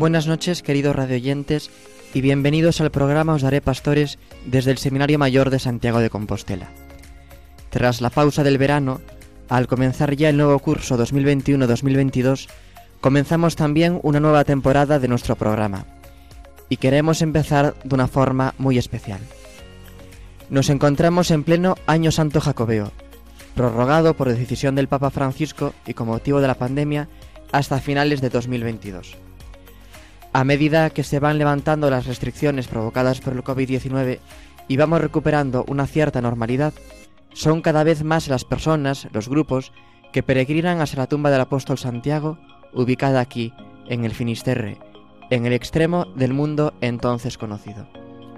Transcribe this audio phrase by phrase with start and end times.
[0.00, 1.70] Buenas noches, queridos radioyentes,
[2.14, 6.70] y bienvenidos al programa Os Daré Pastores desde el Seminario Mayor de Santiago de Compostela.
[7.68, 9.02] Tras la pausa del verano,
[9.50, 12.48] al comenzar ya el nuevo curso 2021-2022,
[13.02, 15.84] comenzamos también una nueva temporada de nuestro programa,
[16.70, 19.20] y queremos empezar de una forma muy especial.
[20.48, 22.90] Nos encontramos en pleno Año Santo Jacobeo,
[23.54, 27.10] prorrogado por decisión del Papa Francisco y con motivo de la pandemia
[27.52, 29.18] hasta finales de 2022.
[30.32, 34.20] A medida que se van levantando las restricciones provocadas por el COVID-19
[34.68, 36.72] y vamos recuperando una cierta normalidad,
[37.32, 39.72] son cada vez más las personas, los grupos,
[40.12, 42.38] que peregrinan hacia la tumba del apóstol Santiago,
[42.72, 43.52] ubicada aquí,
[43.88, 44.78] en el Finisterre,
[45.30, 47.88] en el extremo del mundo entonces conocido.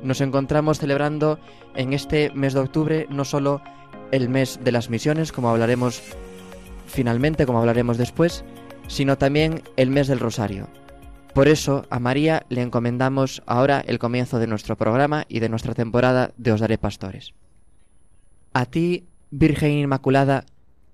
[0.02, 1.38] Nos encontramos celebrando
[1.74, 3.62] en este mes de octubre no solo
[4.10, 6.02] el mes de las misiones, como hablaremos
[6.86, 8.44] finalmente, como hablaremos después,
[8.88, 10.68] sino también el mes del Rosario,
[11.34, 15.74] por eso a María le encomendamos ahora el comienzo de nuestro programa y de nuestra
[15.74, 17.34] temporada de Os Daré Pastores.
[18.52, 20.44] A ti, Virgen Inmaculada,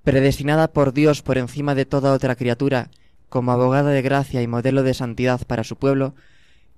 [0.04, 2.90] predestinada por Dios por encima de toda otra criatura,
[3.28, 6.14] como abogada de gracia y modelo de santidad para su pueblo,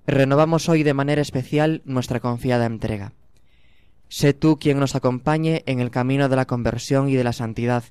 [0.07, 3.13] renovamos hoy de manera especial nuestra confiada entrega.
[4.09, 7.83] Sé tú quien nos acompañe en el camino de la conversión y de la santidad,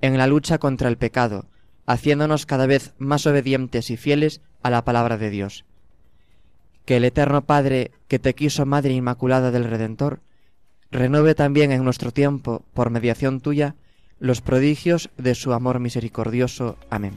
[0.00, 1.46] en la lucha contra el pecado,
[1.86, 5.64] haciéndonos cada vez más obedientes y fieles a la palabra de Dios.
[6.84, 10.20] Que el Eterno Padre, que te quiso Madre Inmaculada del Redentor,
[10.90, 13.74] renueve también en nuestro tiempo, por mediación tuya,
[14.18, 16.76] los prodigios de su amor misericordioso.
[16.90, 17.14] Amén.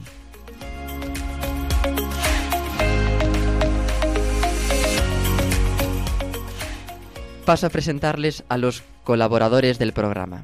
[7.44, 10.42] Paso a presentarles a los colaboradores del programa.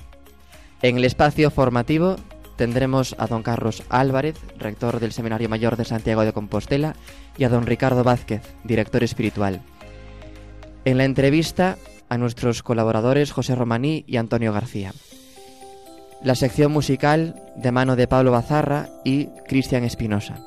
[0.82, 2.16] En el espacio formativo
[2.58, 6.96] tendremos a don Carlos Álvarez, rector del Seminario Mayor de Santiago de Compostela,
[7.38, 9.62] y a don Ricardo Vázquez, director espiritual.
[10.84, 14.92] En la entrevista a nuestros colaboradores José Romaní y Antonio García.
[16.22, 20.44] La sección musical de mano de Pablo Bazarra y Cristian Espinosa.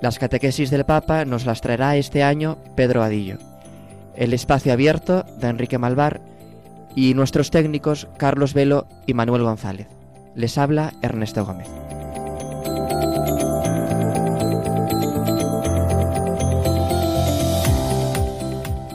[0.00, 3.36] Las catequesis del Papa nos las traerá este año Pedro Adillo.
[4.16, 6.22] El espacio abierto de Enrique Malvar
[6.96, 9.88] y nuestros técnicos Carlos Velo y Manuel González.
[10.34, 11.68] Les habla Ernesto Gómez.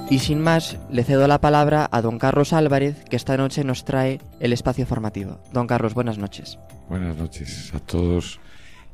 [0.09, 3.83] Y sin más, le cedo la palabra a don Carlos Álvarez, que esta noche nos
[3.83, 5.39] trae el espacio formativo.
[5.51, 6.57] Don Carlos, buenas noches.
[6.87, 8.39] Buenas noches a todos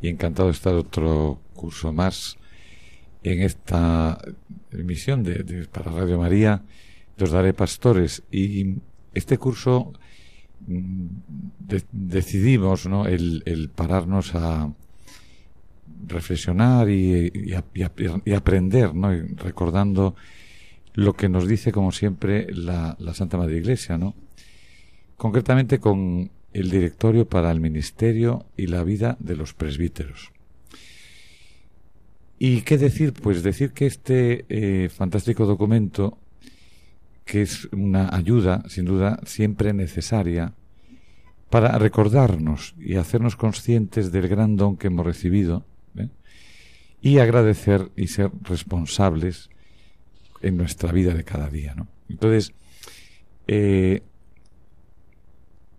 [0.02, 2.38] y encantado de estar otro curso más
[3.22, 4.18] en esta
[4.72, 6.64] emisión de, para Radio María.
[7.22, 8.78] Os daré pastores y
[9.14, 9.94] este curso
[10.68, 11.08] Mm,
[11.92, 13.06] decidimos ¿no?
[13.06, 14.72] el, pararnos a
[16.08, 17.54] reflexionar y,
[18.36, 19.12] aprender, ¿no?
[19.38, 20.16] recordando
[20.94, 24.16] lo que nos dice, como siempre, la, Santa Madre Iglesia, ¿no?
[25.18, 30.32] concretamente con el directorio para el ministerio y la vida de los presbíteros.
[32.38, 33.14] ¿Y qué decir?
[33.14, 36.18] Pues decir que este eh, fantástico documento
[37.26, 40.54] que es una ayuda, sin duda, siempre necesaria
[41.50, 46.10] para recordarnos y hacernos conscientes del gran don que hemos recibido ¿eh?
[47.02, 49.50] y agradecer y ser responsables
[50.42, 51.76] en nuestra vida de cada día.
[51.76, 51.88] ¿no?
[52.10, 52.54] Entonces,
[53.48, 54.02] eh,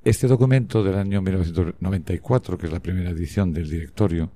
[0.05, 4.31] este documento del año 1994, que es la primera edición del directorio,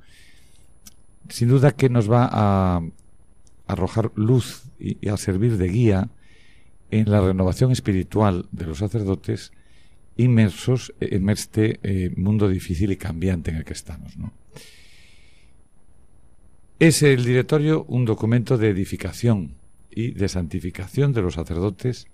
[1.29, 2.83] sin duda que nos va a
[3.67, 6.11] arrojar luz y a servir de guía
[6.91, 9.53] en la renovación espiritual de los sacerdotes
[10.17, 14.15] inmersos en este eh, mundo difícil y cambiante en el que estamos.
[16.79, 19.55] Es el directorio un documento de edificación
[19.91, 22.07] y de santificación de los sacerdotes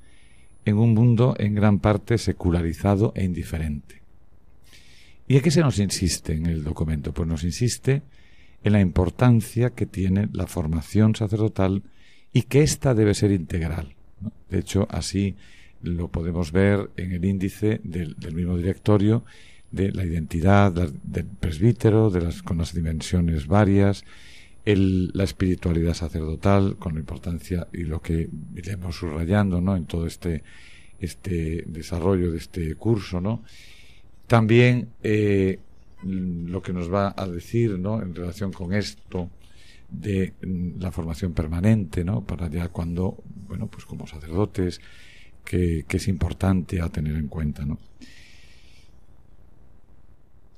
[0.65, 4.03] en un mundo en gran parte secularizado e indiferente.
[5.27, 7.13] ¿Y a qué se nos insiste en el documento?
[7.13, 8.03] Pues nos insiste
[8.63, 11.83] en la importancia que tiene la formación sacerdotal
[12.33, 13.95] y que ésta debe ser integral
[14.51, 15.37] de hecho, así
[15.83, 19.25] lo podemos ver en el índice del, mismo directorio
[19.71, 24.05] de la identidad del presbítero, de con las dimensiones varias,
[24.65, 29.77] la espiritualidad sacerdotal, con la importancia y lo que iremos subrayando ¿no?
[29.77, 30.43] en todo este,
[31.01, 33.21] este desarrollo de este curso.
[33.21, 33.43] ¿no?
[34.27, 35.59] También eh,
[36.05, 38.01] lo que nos va a decir ¿no?
[38.01, 39.29] en relación con esto
[40.01, 42.25] de mm, la formación permanente, ¿no?
[42.25, 44.81] para ya cuando, bueno, pues como sacerdotes,
[45.45, 47.65] que, que es importante a tener en cuenta.
[47.65, 47.79] ¿no?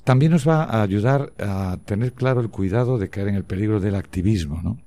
[0.06, 3.80] también nos va a ayudar a tener claro el cuidado de caer en el peligro
[3.80, 4.78] del activismo, ¿no?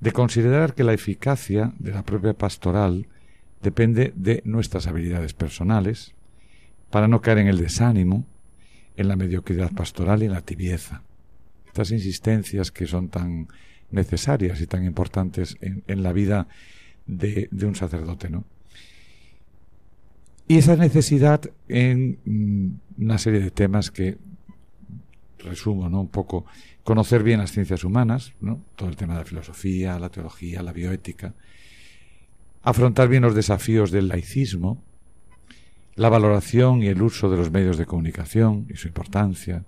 [0.00, 3.06] De considerar que la eficacia de la propia pastoral
[3.60, 6.14] depende de nuestras habilidades personales,
[6.88, 8.24] para no caer en el desánimo,
[8.96, 11.02] en la mediocridad pastoral y en la tibieza.
[11.70, 13.48] Estas insistencias que son tan
[13.90, 16.48] necesarias y tan importantes en, la vida
[17.06, 18.44] de, de, un sacerdote, ¿no?
[20.48, 24.18] Y esa necesidad en mm, una serie de temas que
[25.38, 26.00] resumo, ¿no?
[26.00, 26.44] Un poco
[26.82, 28.60] conocer bien las ciencias humanas, ¿no?
[28.76, 31.34] Todo el tema de la filosofía, la teología, la bioética,
[32.62, 34.82] afrontar bien los desafíos del laicismo,
[35.94, 39.64] la valoración y el uso de los medios de comunicación y su importancia,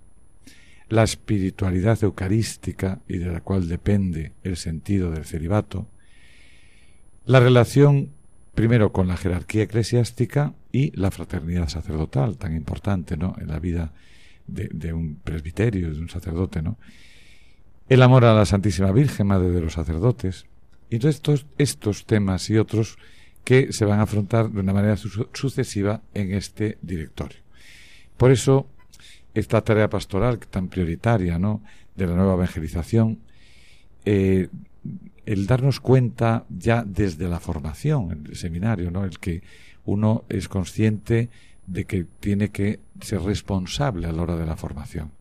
[0.93, 5.87] la espiritualidad eucarística y de la cual depende el sentido del celibato,
[7.25, 8.11] la relación
[8.53, 13.35] primero con la jerarquía eclesiástica y la fraternidad sacerdotal, tan importante ¿no?
[13.39, 13.91] en la vida
[14.45, 16.77] de, un presbiterio, de un sacerdote, ¿no?
[17.89, 20.45] El amor a la Santísima Virgen, Madre de los sacerdotes.
[20.89, 22.97] Y estos, estos temas y otros
[23.43, 27.39] que se van a afrontar de una manera sucesiva en este directorio.
[28.15, 28.67] Por eso,
[29.33, 31.61] esta tarea pastoral tan prioritaria, ¿no?
[31.95, 33.19] De la nueva evangelización,
[34.05, 34.49] eh,
[35.25, 39.05] el darnos cuenta ya desde la formación, el seminario, ¿no?
[39.05, 39.43] El que
[39.85, 41.29] uno es consciente
[41.65, 45.11] de que tiene que ser responsable a la hora de la formación.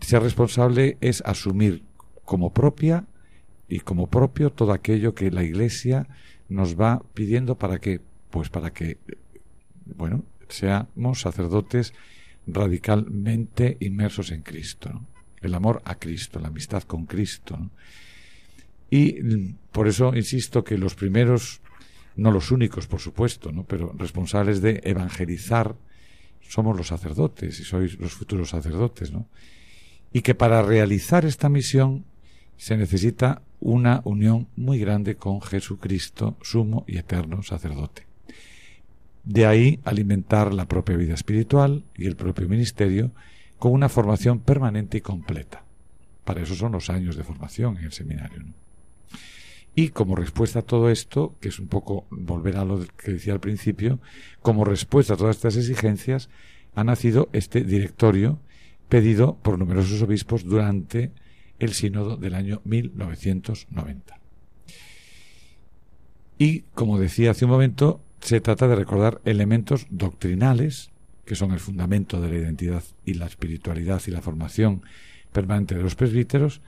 [0.00, 1.82] Ser responsable es asumir
[2.24, 3.06] como propia
[3.68, 6.06] y como propio todo aquello que la Iglesia
[6.48, 8.00] nos va pidiendo para que,
[8.30, 8.98] pues para que,
[9.96, 11.92] bueno, seamos sacerdotes
[12.46, 15.06] radicalmente inmersos en Cristo.
[15.40, 17.70] El amor a Cristo, la amistad con Cristo.
[18.90, 21.60] Y por eso insisto que los primeros
[22.16, 23.64] no los únicos, por supuesto, ¿no?
[23.64, 25.76] pero responsables de evangelizar
[26.48, 29.28] somos los sacerdotes y sois los futuros sacerdotes, ¿no?
[30.12, 32.04] Y que para realizar esta misión
[32.56, 38.06] se necesita una unión muy grande con Jesucristo, sumo y eterno sacerdote.
[39.26, 43.10] De ahí alimentar la propia vida espiritual y el propio ministerio
[43.58, 45.64] con una formación permanente y completa.
[46.24, 48.44] Para eso son los años de formación en el seminario.
[49.74, 53.32] Y como respuesta a todo esto, que es un poco volver a lo que decía
[53.32, 53.98] al principio,
[54.42, 56.30] como respuesta a todas estas exigencias,
[56.74, 58.38] ha nacido este directorio
[58.88, 61.10] pedido por numerosos obispos durante
[61.58, 64.20] el sínodo del año 1990.
[66.38, 70.90] Y, como decía hace un momento, se trata de recordar elementos doctrinales,
[71.24, 74.82] que son el fundamento de la identidad y la espiritualidad y la formación
[75.32, 76.60] permanente de los presbíteros,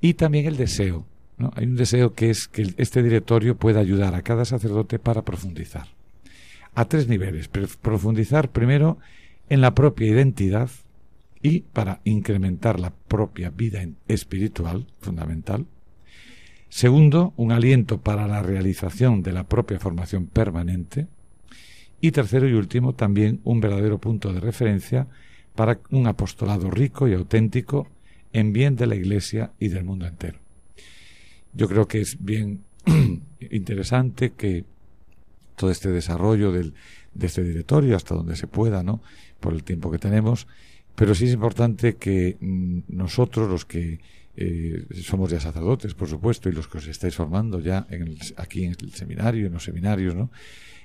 [0.00, 1.06] y también el deseo
[1.54, 5.88] hay un deseo que es que este directorio pueda ayudar a cada sacerdote para profundizar.
[6.74, 7.48] A tres niveles.
[7.48, 8.98] Profundizar primero
[9.48, 10.70] en la propia identidad
[11.40, 15.66] y para incrementar la propia vida espiritual, fundamental.
[16.68, 21.08] Segundo, un aliento para la realización de la propia formación permanente.
[22.00, 25.08] Y tercero y último, también un verdadero punto de referencia
[25.54, 27.88] para un apostolado rico y auténtico
[28.32, 30.38] en bien de la Iglesia y del mundo entero.
[31.52, 32.62] Yo creo que es bien
[33.50, 34.64] interesante que
[35.56, 36.74] todo este desarrollo del,
[37.14, 39.02] de este directorio hasta donde se pueda, ¿no?
[39.40, 40.46] Por el tiempo que tenemos,
[40.94, 44.00] pero sí es importante que mm, nosotros, los que
[44.40, 48.64] eh, somos ya sacerdotes, por supuesto, y los que os estáis formando ya en aquí
[48.64, 50.30] en el seminario, en los seminarios, ¿no?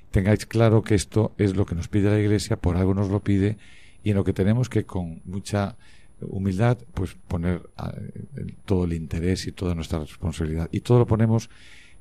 [0.09, 3.23] Tengáis claro que esto es lo que nos pide la Iglesia, por algo nos lo
[3.23, 3.57] pide,
[4.03, 5.77] y en lo que tenemos que con mucha
[6.21, 7.93] humildad, pues poner ah,
[8.65, 10.67] todo el interés y toda nuestra responsabilidad.
[10.71, 11.51] Y todo lo ponemos,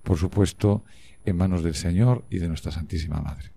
[0.02, 0.84] por supuesto,
[1.26, 3.50] en manos del Señor y de nuestra Santísima Madre.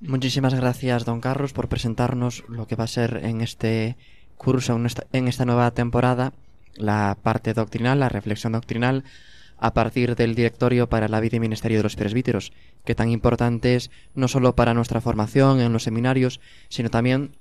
[0.00, 3.96] Muchísimas gracias, don Carlos, por presentarnos lo que va a ser en este
[4.42, 4.78] curso,
[5.12, 6.32] en esta, nueva temporada,
[6.74, 9.04] la parte doctrinal, la reflexión doctrinal,
[9.58, 12.52] a partir del directorio para la vida y ministerio de los presbíteros,
[12.84, 17.36] que tan importante es no solo para nuestra formación en los seminarios, sino también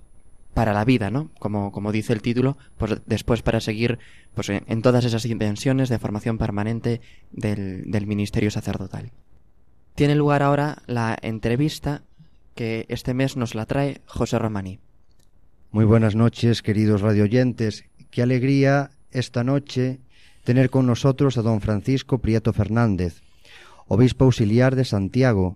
[0.53, 1.31] para la vida, ¿no?
[1.39, 4.00] Como, como dice el título, pues después para seguir
[4.36, 9.12] pues, en, todas esas dimensiones de formación permanente del, del ministerio sacerdotal.
[9.96, 12.03] Tiene lugar ahora la entrevista
[12.53, 14.79] que este mes nos la trae José Romani.
[15.74, 17.86] Muy buenas noches, queridos radioyentes.
[18.10, 20.01] Qué alegría esta noche
[20.44, 23.22] tener con nosotros a don Francisco Prieto Fernández,
[23.88, 25.56] obispo auxiliar de Santiago,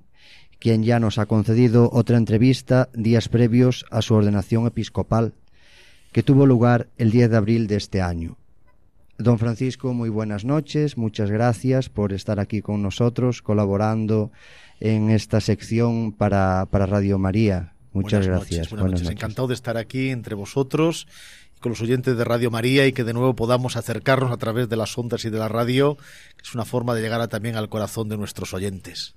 [0.57, 5.33] quien ya nos ha concedido otra entrevista días previos a su ordenación episcopal,
[6.13, 8.37] que tuvo lugar el 10 de abril de este año.
[9.17, 14.31] Don Francisco, muy buenas noches, muchas gracias por estar aquí con nosotros, colaborando
[14.79, 17.74] en esta sección para, para Radio María.
[17.95, 18.69] Muchas gracias.
[18.69, 19.09] buenas, noches.
[19.09, 21.07] Encantado de estar aquí entre vosotros
[21.55, 24.67] y con los oyentes de Radio María y que de nuevo podamos acercarnos a través
[24.67, 27.69] de las ondas y de la radio, que es una forma de llegar también al
[27.69, 29.15] corazón de nuestros oyentes.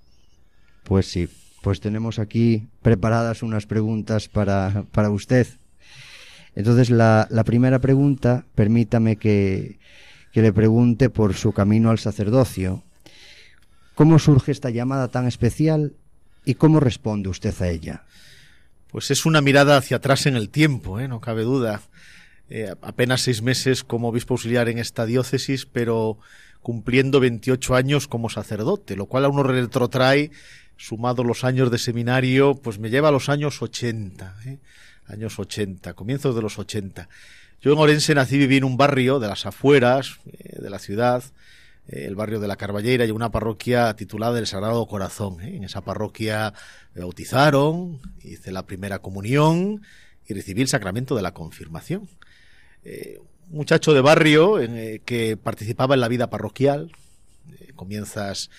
[0.84, 1.28] Pues sí,
[1.60, 5.48] pues tenemos aquí preparadas unas preguntas para, para usted.
[6.54, 9.78] Entonces, la, la primera pregunta, permítame que,
[10.32, 12.84] que le pregunte por su camino al sacerdocio.
[13.94, 15.94] ¿Cómo surge esta llamada tan especial
[16.44, 18.04] y cómo responde usted a ella?
[18.90, 21.08] Pues es una mirada hacia atrás en el tiempo, ¿eh?
[21.08, 21.82] no cabe duda.
[22.50, 26.18] Eh, apenas seis meses como obispo auxiliar en esta diócesis, pero
[26.62, 30.30] cumpliendo 28 años como sacerdote, lo cual a uno retrotrae,
[30.76, 34.58] sumado los años de seminario, pues me lleva a los años 80, ¿eh?
[35.06, 37.08] años 80, comienzos de los 80.
[37.60, 40.78] Yo en Orense nací y viví en un barrio de las afueras eh, de la
[40.78, 41.22] ciudad,
[41.88, 45.40] el barrio de la Carballera y una parroquia titulada El Sagrado Corazón.
[45.40, 45.56] ¿eh?
[45.56, 46.52] En esa parroquia
[46.94, 49.82] me bautizaron, hice la primera comunión
[50.26, 52.08] y recibí el sacramento de la confirmación.
[52.84, 53.18] Eh,
[53.48, 54.58] muchacho de barrio
[55.04, 56.92] que participaba en la vida parroquial.
[57.74, 58.50] comienzas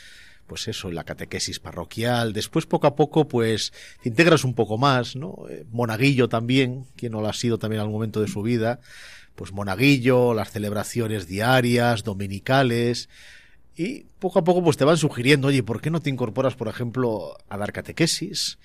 [0.47, 2.33] pues eso, en la catequesis parroquial.
[2.33, 3.71] Después, poco a poco, pues
[4.01, 5.45] te integras un poco más, ¿no?
[5.69, 8.79] monaguillo también, quien no lo ha sido también al momento de su vida
[9.35, 13.09] pues monaguillo, las celebraciones diarias, dominicales,
[13.75, 16.67] y poco a poco pues te van sugiriendo, oye, ¿por qué no te incorporas, por
[16.67, 18.59] ejemplo, a dar catequesis?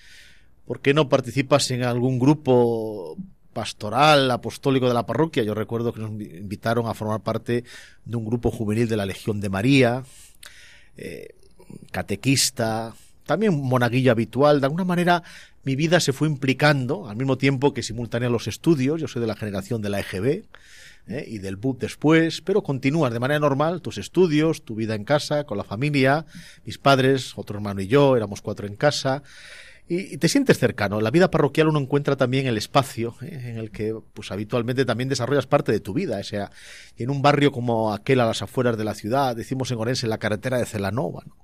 [0.67, 3.17] ¿Por qué no participas en algún grupo
[3.53, 5.45] pastoral, apostólico de la parroquia?
[5.45, 7.65] Yo recuerdo que nos invitaron a formar parte
[8.05, 10.03] de un grupo juvenil de la Legión de María,
[10.97, 11.29] eh,
[11.93, 12.95] catequista,
[13.25, 14.61] también monaguillo habitual.
[14.61, 15.23] De alguna manera
[15.65, 19.27] mi vida se fue implicando, al mismo tiempo que simultánea los estudios, yo soy de
[19.27, 20.45] la generación de la EGB
[21.09, 21.25] ¿eh?
[21.27, 25.45] y del BUP después, pero continúas de manera normal tus estudios, tu vida en casa,
[25.45, 26.27] con la familia,
[26.65, 29.23] mis padres, otro hermano y yo, éramos cuatro en casa,
[29.87, 31.01] y, te sientes cercano.
[31.01, 33.41] La vida parroquial uno encuentra también el espacio ¿eh?
[33.45, 36.19] en el que pues habitualmente también desarrollas parte de tu vida.
[36.19, 36.51] O sea,
[36.97, 40.11] en un barrio como aquel a las afueras de la ciudad, decimos en Orense, en
[40.11, 41.37] la carretera de Celanova, ¿no?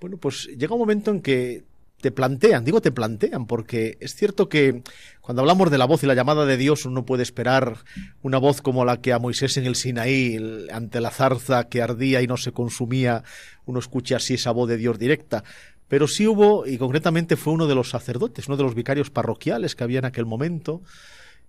[0.00, 1.64] Bueno, pues llega un momento en que
[2.04, 4.82] te plantean, digo te plantean, porque es cierto que
[5.22, 7.78] cuando hablamos de la voz y la llamada de Dios, uno puede esperar
[8.20, 12.20] una voz como la que a Moisés en el Sinaí, ante la zarza que ardía
[12.20, 13.24] y no se consumía,
[13.64, 15.44] uno escucha así esa voz de Dios directa.
[15.88, 19.74] Pero sí hubo, y concretamente fue uno de los sacerdotes, uno de los vicarios parroquiales
[19.74, 20.82] que había en aquel momento,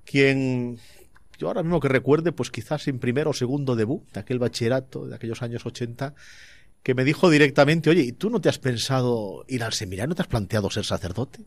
[0.06, 0.80] quien
[1.38, 5.06] yo ahora mismo que recuerde, pues quizás en primero o segundo debut de aquel bachillerato
[5.06, 6.14] de aquellos años 80,
[6.86, 10.10] que me dijo directamente, oye, ¿y tú no te has pensado ir al seminario?
[10.10, 11.40] ¿No te has planteado ser sacerdote?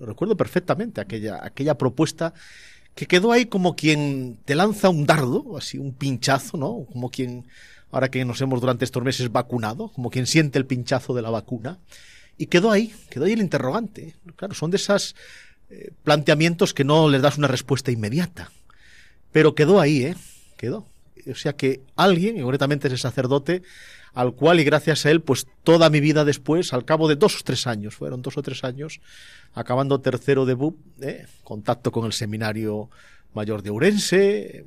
[0.00, 2.34] Lo recuerdo perfectamente, aquella, aquella propuesta
[2.96, 6.86] que quedó ahí como quien te lanza un dardo, así un pinchazo, ¿no?
[6.92, 7.46] Como quien,
[7.92, 11.30] ahora que nos hemos durante estos meses vacunado, como quien siente el pinchazo de la
[11.30, 11.78] vacuna.
[12.36, 14.16] Y quedó ahí, quedó ahí el interrogante.
[14.34, 15.14] Claro, son de esos
[15.70, 18.50] eh, planteamientos que no les das una respuesta inmediata.
[19.30, 20.16] Pero quedó ahí, ¿eh?
[20.56, 20.84] Quedó.
[21.30, 23.62] O sea que alguien, y concretamente ese sacerdote,
[24.14, 27.40] al cual y gracias a él, pues toda mi vida después, al cabo de dos
[27.40, 29.00] o tres años, fueron dos o tres años,
[29.54, 31.26] acabando tercero de BUP, ¿eh?
[31.42, 32.88] contacto con el seminario
[33.34, 34.64] mayor de Urense,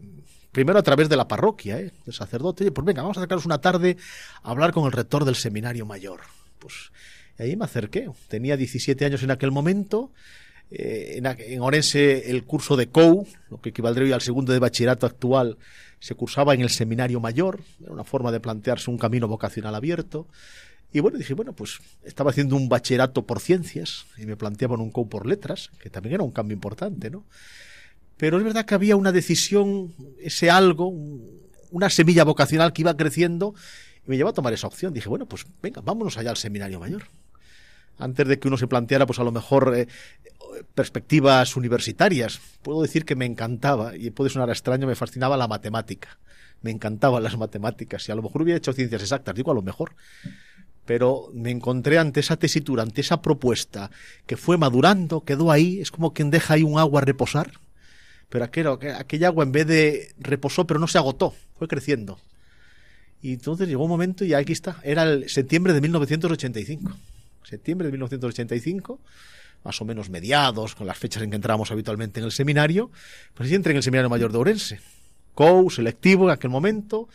[0.51, 1.91] primero a través de la parroquia, ¿eh?
[2.05, 3.97] del sacerdote, pues venga, vamos a sacaros una tarde
[4.43, 6.21] a hablar con el rector del seminario mayor.
[6.59, 6.91] Pues
[7.39, 10.11] ahí me acerqué, tenía 17 años en aquel momento,
[10.69, 15.57] eh, en, Orense el curso de COU, lo que equivaldría al segundo de bachillerato actual,
[16.00, 20.27] se cursaba en el seminario mayor, era una forma de plantearse un camino vocacional abierto.
[20.94, 24.92] Y bueno, dije, bueno, pues estaba haciendo un bachillerato por ciencias y me planteaban un
[24.92, 27.25] COU por letras, que también era un cambio importante, ¿no?
[28.16, 30.94] Pero es verdad que había una decisión, ese algo,
[31.72, 33.54] una semilla vocacional que iba creciendo
[34.06, 34.94] y me llevó a tomar esa opción.
[34.94, 37.04] Dije, bueno, pues venga, vámonos allá al seminario mayor
[38.00, 39.88] antes de que uno se planteara, pues a lo mejor eh,
[40.75, 42.39] perspectivas universitarias.
[42.62, 46.18] Puedo decir que me encantaba, y puede sonar extraño, me fascinaba la matemática.
[46.62, 49.62] Me encantaban las matemáticas, y a lo mejor hubiera hecho ciencias exactas, digo a lo
[49.62, 49.96] mejor.
[50.86, 53.92] Pero me encontré ante esa tesitura, ante esa propuesta,
[54.25, 57.51] que fue madurando, quedó ahí, es como quien deja ahí un agua reposar.
[58.30, 62.20] Pero aquel, aquella agua en vez de reposó, pero no se agotó, fue creciendo.
[63.22, 66.96] Y entonces llegó un momento y aquí está, era el septiembre de 1985
[67.48, 69.00] septiembre de 1985,
[69.63, 72.92] más o menos mediados, con las fechas en que entramos habitualmente en el seminario,
[73.34, 74.80] pues en el Seminario Mayor de Orense,
[75.34, 77.10] COU, selectivo en aquel momento,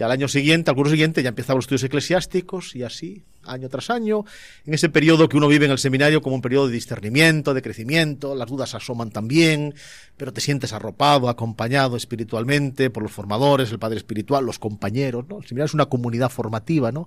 [0.00, 3.68] y al año siguiente, al curso siguiente, ya empezaban los estudios eclesiásticos y así, año
[3.68, 4.24] tras año,
[4.64, 7.60] en ese periodo que uno vive en el seminario como un periodo de discernimiento, de
[7.60, 9.74] crecimiento, las dudas asoman también,
[10.16, 15.40] pero te sientes arropado, acompañado espiritualmente por los formadores, el padre espiritual, los compañeros, ¿no?
[15.40, 17.06] El seminario es una comunidad formativa, ¿no?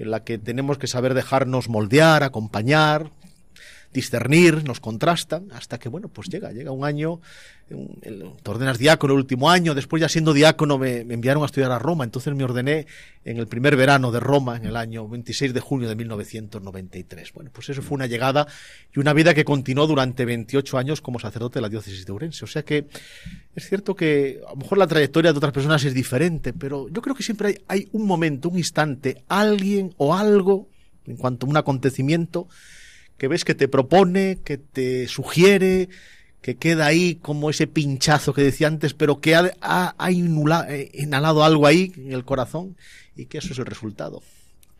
[0.00, 3.12] En la que tenemos que saber dejarnos moldear, acompañar,
[3.94, 7.20] discernir, nos contrastan, hasta que, bueno, pues llega, llega un año,
[7.68, 11.78] te ordenas diácono el último año, después ya siendo diácono me, enviaron a estudiar a
[11.78, 12.86] Roma, entonces me ordené
[13.24, 17.32] en el primer verano de Roma, en el año 26 de junio de 1993.
[17.32, 18.48] Bueno, pues eso fue una llegada
[18.92, 22.44] y una vida que continuó durante 28 años como sacerdote de la diócesis de Urense.
[22.44, 22.88] O sea que
[23.54, 27.00] es cierto que a lo mejor la trayectoria de otras personas es diferente, pero yo
[27.00, 30.68] creo que siempre hay, hay un momento, un instante, alguien o algo,
[31.06, 32.48] en cuanto a un acontecimiento,
[33.18, 35.88] que ves que te propone, que te sugiere,
[36.42, 41.44] que queda ahí como ese pinchazo que decía antes, pero que ha, ha, eh, inhalado
[41.44, 42.76] algo ahí en el corazón
[43.16, 44.22] y que eso es el resultado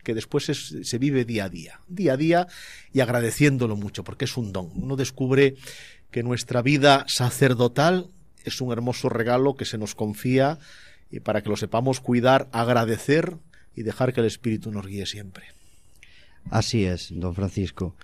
[0.03, 2.47] que después se vive día a día, día a día
[2.93, 4.69] y agradeciéndolo mucho, porque es un don.
[4.75, 5.55] Uno descubre
[6.11, 8.09] que nuestra vida sacerdotal
[8.43, 10.59] es un hermoso regalo que se nos confía
[11.09, 13.37] y para que lo sepamos cuidar, agradecer
[13.75, 15.45] y dejar que el Espíritu nos guíe siempre.
[16.51, 17.95] Así es, don Francisco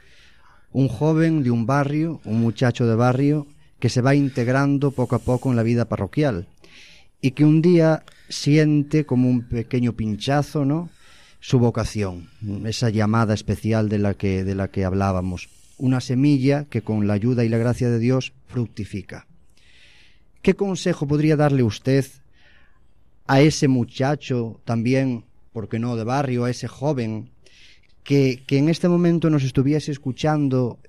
[0.73, 3.47] un joven de un barrio, un muchacho de barrio,
[3.79, 6.47] que se va integrando poco a poco en la vida parroquial
[7.21, 10.89] y que un día siente como un pequeño pinchazo, ¿no?
[11.41, 12.29] su vocación,
[12.65, 17.13] esa llamada especial de la que de la que hablábamos, una semilla que con la
[17.13, 19.25] ayuda y la gracia de Dios fructifica.
[20.43, 22.05] ¿Qué consejo podría darle usted
[23.25, 27.31] a ese muchacho también, porque no de barrio, a ese joven
[28.03, 30.79] que, que en este momento nos estuviese escuchando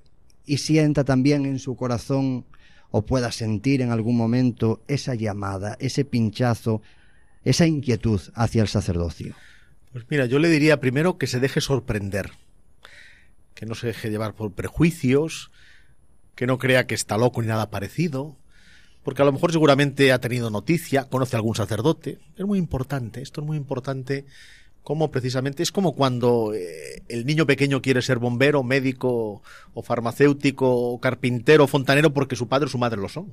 [0.44, 2.44] y sienta también en su corazón
[2.90, 6.82] o pueda sentir en algún momento esa llamada, ese pinchazo,
[7.42, 9.34] esa inquietud hacia el sacerdocio?
[9.92, 12.30] Pues mira, yo le diría primero que se deje sorprender,
[13.54, 15.50] que no se deje llevar por prejuicios,
[16.34, 18.36] que no crea que está loco ni nada parecido,
[19.02, 22.18] porque a lo mejor seguramente ha tenido noticia, conoce a algún sacerdote.
[22.36, 24.26] Es muy importante, esto es muy importante
[24.82, 29.42] como precisamente es como cuando eh, el niño pequeño quiere ser bombero, médico
[29.74, 33.32] o farmacéutico o carpintero o fontanero porque su padre o su madre lo son.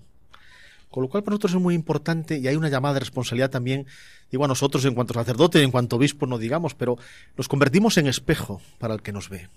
[0.89, 3.85] Con lo cual para nosotros es muy importante y hay una llamada de responsabilidad también,
[4.31, 6.97] digo a nosotros en cuanto sacerdote, en cuanto obispo no digamos, pero
[7.38, 9.49] nos convertimos en espejo para el que nos ve.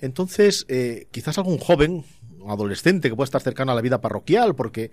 [0.00, 2.04] Entonces, eh, quizás algún joven
[2.48, 4.90] adolescente que pueda estar cercano a la vida parroquial porque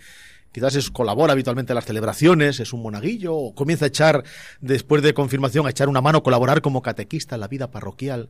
[0.55, 4.23] quizás es, colabora habitualmente en las celebraciones, es un monaguillo, o comienza a echar,
[4.61, 8.29] después de confirmación, a echar una mano, colaborar como catequista en la vida parroquial.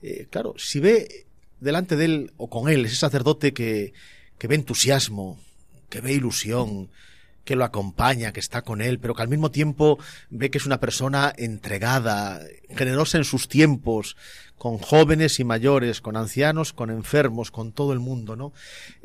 [0.00, 1.26] Eh, claro, si ve
[1.58, 3.92] delante de él o con él ese sacerdote que,
[4.38, 5.40] que ve entusiasmo,
[5.88, 6.90] que ve ilusión,
[7.44, 9.98] que lo acompaña, que está con él, pero que al mismo tiempo
[10.30, 14.16] ve que es una persona entregada, generosa en sus tiempos,
[14.56, 18.52] con jóvenes y mayores, con ancianos, con enfermos, con todo el mundo, ¿no?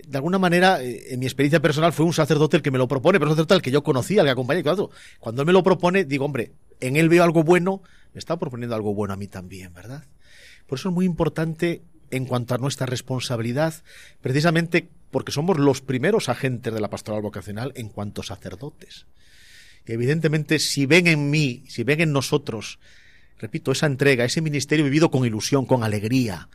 [0.07, 2.87] De alguna manera, eh, en mi experiencia personal fue un sacerdote el que me lo
[2.87, 4.63] propone, pero un sacerdote al que yo conocía, al que acompañé.
[4.63, 7.81] Claro, cuando él me lo propone, digo, hombre, en él veo algo bueno,
[8.13, 10.05] me está proponiendo algo bueno a mí también, ¿verdad?
[10.65, 13.73] Por eso es muy importante en cuanto a nuestra responsabilidad,
[14.21, 19.05] precisamente porque somos los primeros agentes de la pastoral vocacional en cuanto sacerdotes.
[19.85, 22.79] Y evidentemente, si ven en mí, si ven en nosotros,
[23.39, 26.49] repito, esa entrega, ese ministerio vivido con ilusión, con alegría,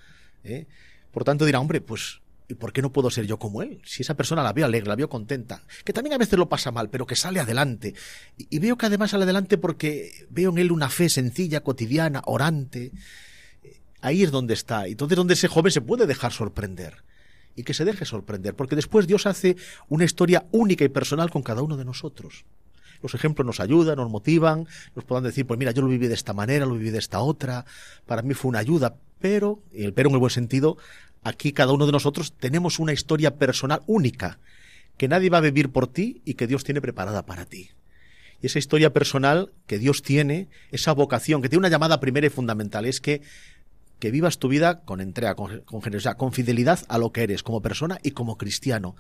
[0.45, 0.67] ¿eh?
[1.11, 3.81] por tanto dirá, hombre, pues ¿Y por qué no puedo ser yo como él?
[3.85, 6.71] Si esa persona la veo alegre, la veo contenta, que también a veces lo pasa
[6.71, 7.95] mal, pero que sale adelante.
[8.37, 12.93] Y, veo que además sale adelante porque veo en él una fe sencilla, cotidiana, orante.
[14.05, 14.87] Ahí es donde está.
[14.87, 17.03] Entonces donde ese joven se puede dejar sorprender
[17.57, 19.57] y que se deje sorprender, porque después Dios hace
[19.89, 22.45] una historia única y personal con cada uno de nosotros.
[23.03, 26.13] Los ejemplos nos ayudan, nos motivan, nos puedan decir, pues mira, yo lo viví de
[26.13, 27.65] esta manera, lo viví de esta otra,
[28.05, 30.77] para mí fue una ayuda, pero, y el pero en el buen sentido,
[31.23, 34.39] aquí cada uno de nosotros tenemos una historia personal única,
[34.99, 37.71] que nadie va a vivir por ti y que Dios tiene preparada para ti.
[38.43, 42.31] Y esa historia personal que Dios tiene, esa vocación, que tiene una llamada primera y
[42.31, 43.23] fundamental, es que
[44.05, 47.43] que vivas tu vida con entrega, con, con generosidad, con fidelidad a lo que eres
[47.43, 48.97] como persona y como cristiano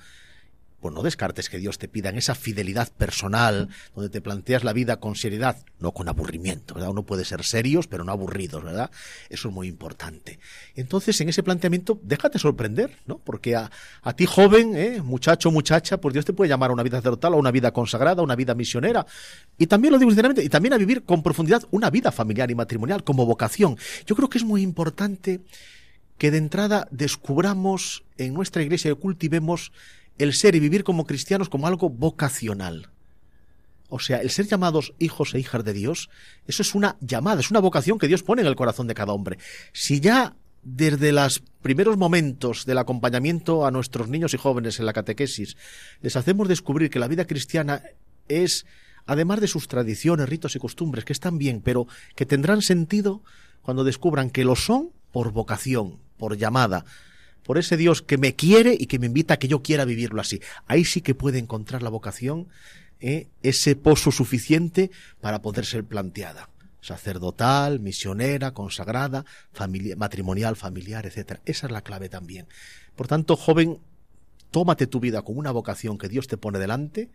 [0.84, 4.74] pues no descartes que Dios te pida en esa fidelidad personal, donde te planteas la
[4.74, 6.90] vida con seriedad, no con aburrimiento, ¿verdad?
[6.90, 8.90] Uno puede ser serios, pero no aburridos, ¿verdad?
[9.30, 10.38] Eso es muy importante.
[10.76, 13.16] Entonces, en ese planteamiento, déjate sorprender, ¿no?
[13.16, 13.70] Porque a,
[14.02, 15.00] a ti joven, ¿eh?
[15.00, 18.20] muchacho, muchacha, pues Dios te puede llamar a una vida sacerdotal, a una vida consagrada,
[18.20, 19.06] a una vida misionera.
[19.56, 22.54] Y también lo digo sinceramente, y también a vivir con profundidad una vida familiar y
[22.54, 23.78] matrimonial como vocación.
[24.04, 25.40] Yo creo que es muy importante
[26.18, 29.72] que de entrada descubramos en nuestra iglesia y cultivemos
[30.18, 32.90] el ser y vivir como cristianos como algo vocacional.
[33.88, 36.09] O sea, el ser llamados hijos e hijas de Dios,
[36.46, 39.12] eso es una llamada, es una vocación que Dios pone en el corazón de cada
[39.12, 39.38] hombre.
[39.72, 44.94] Si ya desde los primeros momentos del acompañamiento a nuestros niños y jóvenes en la
[44.94, 45.57] catequesis
[46.00, 47.83] les hacemos descubrir que la vida cristiana
[48.29, 48.64] es,
[49.07, 53.22] además de sus tradiciones, ritos y costumbres, que están bien, pero que tendrán sentido
[53.62, 56.85] cuando descubran que lo son por vocación, por llamada,
[57.44, 60.20] por ese Dios que me quiere y que me invita a que yo quiera vivirlo
[60.20, 60.40] así.
[60.66, 62.48] Ahí sí que puede encontrar la vocación,
[63.00, 63.28] ¿eh?
[63.42, 66.48] ese pozo suficiente para poder ser planteada.
[66.80, 69.24] Sacerdotal, misionera, consagrada,
[69.96, 71.40] matrimonial, familiar, etc.
[71.46, 72.46] Esa es la clave también.
[72.96, 73.78] Por tanto, joven,
[74.50, 77.11] tómate tu vida como una vocación que Dios te pone delante,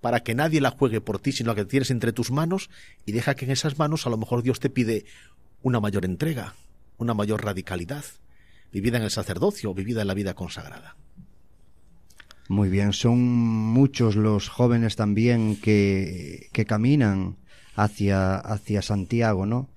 [0.00, 2.70] para que nadie la juegue por ti, sino que tienes entre tus manos
[3.04, 5.04] y deja que en esas manos a lo mejor Dios te pide
[5.62, 6.54] una mayor entrega,
[6.98, 8.04] una mayor radicalidad,
[8.72, 10.96] vivida en el sacerdocio, vivida en la vida consagrada.
[12.48, 17.36] Muy bien, son muchos los jóvenes también que, que caminan
[17.74, 19.68] hacia, hacia Santiago, ¿no?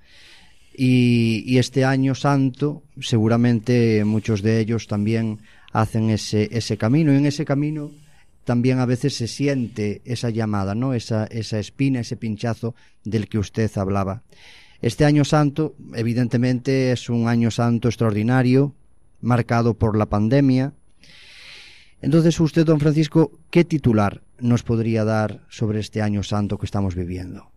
[0.74, 5.40] Y, y, este año santo, seguramente muchos de ellos también
[5.74, 7.92] hacen ese, ese camino, y en ese camino
[8.46, 10.94] también a veces se siente esa llamada, ¿no?
[10.94, 12.74] Esa, esa espina, ese pinchazo
[13.04, 14.24] del que usted hablaba.
[14.82, 18.74] Este año santo, evidentemente, es un año santo extraordinario,
[19.22, 20.74] marcado por la pandemia.
[22.02, 26.96] Entonces, usted, don Francisco, ¿qué titular nos podría dar sobre este año santo que estamos
[26.96, 27.52] viviendo?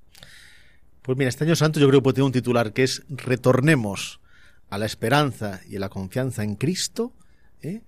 [1.03, 4.21] Pues mira, este año santo yo creo que puede tener un titular que es Retornemos
[4.71, 7.13] a la esperanza y a la confianza en Cristo.
[7.63, 7.83] ¿eh?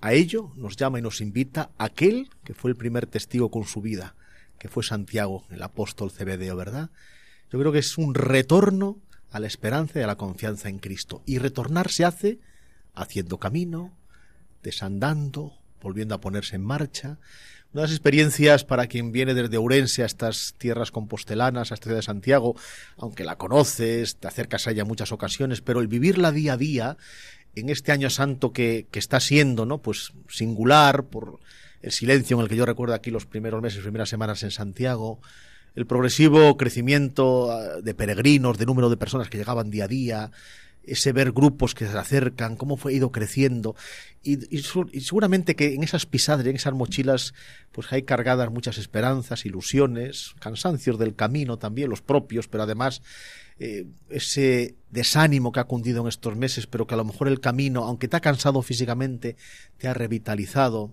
[0.00, 3.80] A ello nos llama y nos invita aquel que fue el primer testigo con su
[3.80, 4.14] vida,
[4.58, 6.90] que fue Santiago, el apóstol Cebedeo, ¿verdad?
[7.50, 8.98] Yo creo que es un retorno
[9.30, 11.22] a la esperanza y a la confianza en Cristo.
[11.26, 12.38] Y retornar se hace
[12.94, 13.92] haciendo camino,
[14.62, 17.18] desandando, volviendo a ponerse en marcha.
[17.72, 22.02] Unas experiencias para quien viene desde Ourense a estas tierras compostelanas, a esta ciudad de
[22.02, 22.54] Santiago,
[22.98, 26.96] aunque la conoces, te acercas a ella muchas ocasiones, pero el vivirla día a día,
[27.54, 29.78] en este año santo que, que está siendo, ¿no?
[29.78, 31.40] Pues singular por
[31.80, 35.20] el silencio en el que yo recuerdo aquí los primeros meses, primeras semanas en Santiago,
[35.74, 40.30] el progresivo crecimiento ah, de peregrinos, de número de personas que llegaban día a día,
[40.84, 43.74] ese ver grupos que se acercan, cómo fue ido creciendo.
[44.22, 44.36] Y,
[45.00, 47.34] seguramente que en esas pisadas, en esas mochilas,
[47.72, 53.02] pues hay cargadas muchas esperanzas, ilusiones, cansancios del camino también, los propios, pero además
[53.58, 57.40] eh, ese desánimo que ha cundido en estos meses, pero que a lo mejor el
[57.40, 59.36] camino, aunque te ha cansado físicamente,
[59.78, 60.92] te ha revitalizado.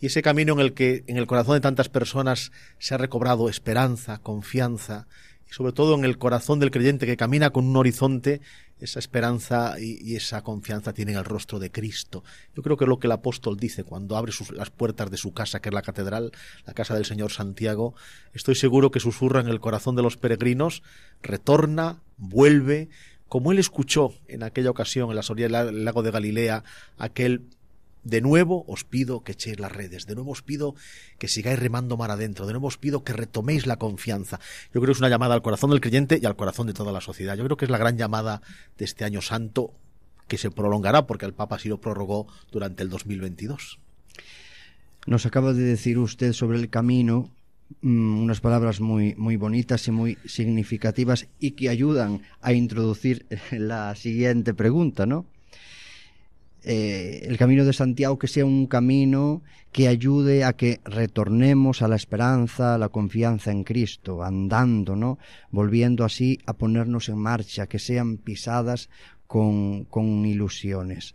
[0.00, 3.48] Y ese camino en el que en el corazón de tantas personas se ha recobrado
[3.48, 5.08] esperanza, confianza,
[5.48, 8.40] y sobre todo en el corazón del creyente que camina con un horizonte,
[8.80, 12.22] esa esperanza y, esa confianza tienen el rostro de Cristo.
[12.54, 15.32] Yo creo que es lo que el apóstol dice cuando abre las puertas de su
[15.32, 16.32] casa, que es la catedral,
[16.66, 17.94] la casa del Señor Santiago,
[18.34, 20.82] estoy seguro que susurra en el corazón de los peregrinos,
[21.22, 22.88] retorna, vuelve,
[23.28, 26.64] como él escuchó en aquella ocasión en la orilla del lago de Galilea,
[26.96, 27.42] aquel
[28.04, 30.74] de nuevo os pido que echéis las redes, de nuevo os pido
[31.18, 34.40] que sigáis remando mar adentro, de nuevo os pido que retoméis la confianza.
[34.72, 36.92] Yo creo que es una llamada al corazón del creyente y al corazón de toda
[36.92, 37.36] la sociedad.
[37.36, 38.42] Yo creo que es la gran llamada
[38.76, 39.74] de este año santo
[40.26, 43.78] que se prolongará porque el Papa sí lo prorrogó durante el 2022.
[45.06, 47.30] Nos acaba de decir usted sobre el camino
[47.80, 53.94] mm, unas palabras muy, muy bonitas y muy significativas y que ayudan a introducir la
[53.94, 55.26] siguiente pregunta, ¿no?
[56.64, 61.88] Eh, el camino de Santiago que sea un camino que ayude a que retornemos a
[61.88, 65.18] la esperanza, a la confianza en Cristo, andando, ¿no?
[65.50, 68.88] Volviendo así a ponernos en marcha, que sean pisadas
[69.26, 71.14] con, con ilusiones.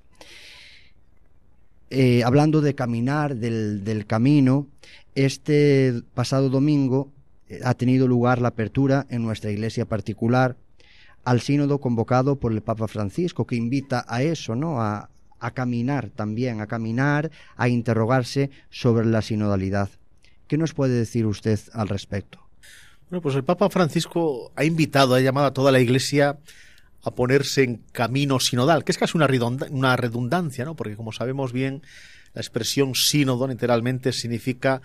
[1.90, 4.68] Eh, hablando de caminar, del, del camino,
[5.14, 7.12] este pasado domingo
[7.50, 10.56] eh, ha tenido lugar la apertura en nuestra iglesia particular
[11.24, 14.82] al sínodo convocado por el Papa Francisco, que invita a eso, ¿no?
[14.82, 15.10] A,
[15.44, 19.90] a caminar también, a caminar, a interrogarse sobre la sinodalidad.
[20.48, 22.40] ¿Qué nos puede decir usted al respecto?
[23.10, 26.40] Bueno, pues el Papa Francisco ha invitado, ha llamado a toda la Iglesia
[27.04, 30.76] a ponerse en camino sinodal, que es casi una, redundancia, ¿no?
[30.76, 31.84] Porque como sabemos bien,
[32.34, 34.82] la expresión sínodo literalmente significa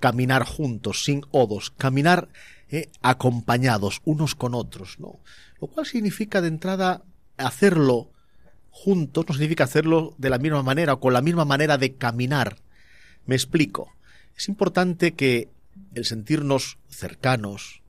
[0.00, 2.28] caminar juntos, sin odos, caminar
[2.70, 5.20] eh, acompañados unos con otros, ¿no?
[5.60, 7.02] Lo cual significa de entrada
[7.36, 8.10] hacerlo
[8.78, 12.58] juntos no significa hacerlo de la misma manera o con la misma manera de caminar.
[13.26, 13.92] Me explico.
[14.36, 15.48] Es importante que
[15.94, 17.82] el sentirnos cercanos,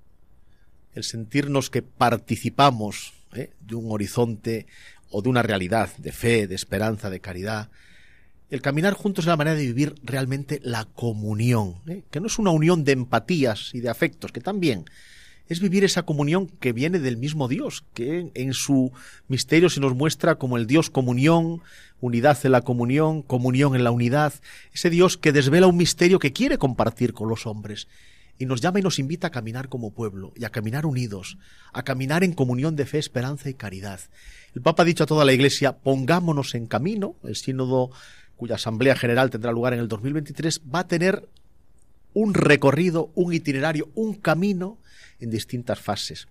[0.96, 3.52] el sentirnos que participamos ¿eh?
[3.60, 4.66] de un horizonte
[5.12, 7.70] o de una realidad de fe, de esperanza, de caridad,
[8.50, 12.04] El caminar juntos es la manera de vivir realmente la comunión, ¿eh?
[12.10, 14.86] que no es una unión de empatías y de afectos, que también
[15.50, 18.92] es vivir esa comunión que viene del mismo Dios, que en su
[19.28, 21.62] misterio se nos muestra como el Dios comunión,
[22.00, 24.34] unidad en la comunión, comunión en la unidad,
[24.74, 27.88] ese Dios que desvela un misterio que quiere compartir con los hombres
[28.38, 31.38] y nos llama y nos invita a caminar como pueblo y a caminar unidos,
[31.74, 34.00] a caminar en comunión de fe, esperanza y caridad.
[34.56, 37.92] El Papa ha dicho a toda la Iglesia, pongámonos en camino, el sínodo
[38.38, 41.28] cuya Asamblea General tendrá lugar en el 2023, va a tener
[42.14, 44.78] un recorrido, un itinerario, un camino
[45.20, 46.28] en distintas fases.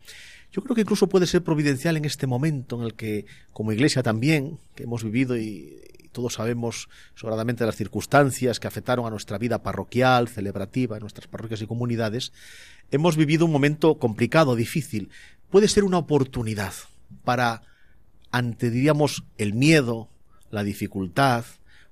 [0.53, 4.03] Yo creo que incluso puede ser providencial en este momento en el que, como Iglesia
[4.03, 5.83] también, que hemos vivido y,
[6.18, 11.62] todos sabemos sobradamente las circunstancias que afectaron a nuestra vida parroquial, celebrativa, en nuestras parroquias
[11.62, 12.33] y comunidades,
[12.90, 15.11] hemos vivido un momento complicado, difícil.
[15.48, 16.72] Puede ser una oportunidad
[17.24, 17.62] para,
[18.33, 20.09] ante, diríamos, el miedo,
[20.51, 21.44] la dificultad,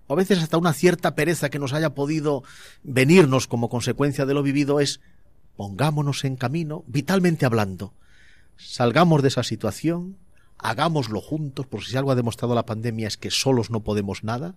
[0.09, 2.43] o a veces hasta una cierta pereza que nos haya podido
[2.83, 5.01] venirnos como consecuencia de lo vivido, es
[5.57, 7.93] pongámonos en camino, vitalmente hablando.
[8.57, 10.17] Salgamos de esa situación,
[10.59, 14.55] hagámoslo juntos, porque si algo ha demostrado la pandemia es que solos no podemos nada,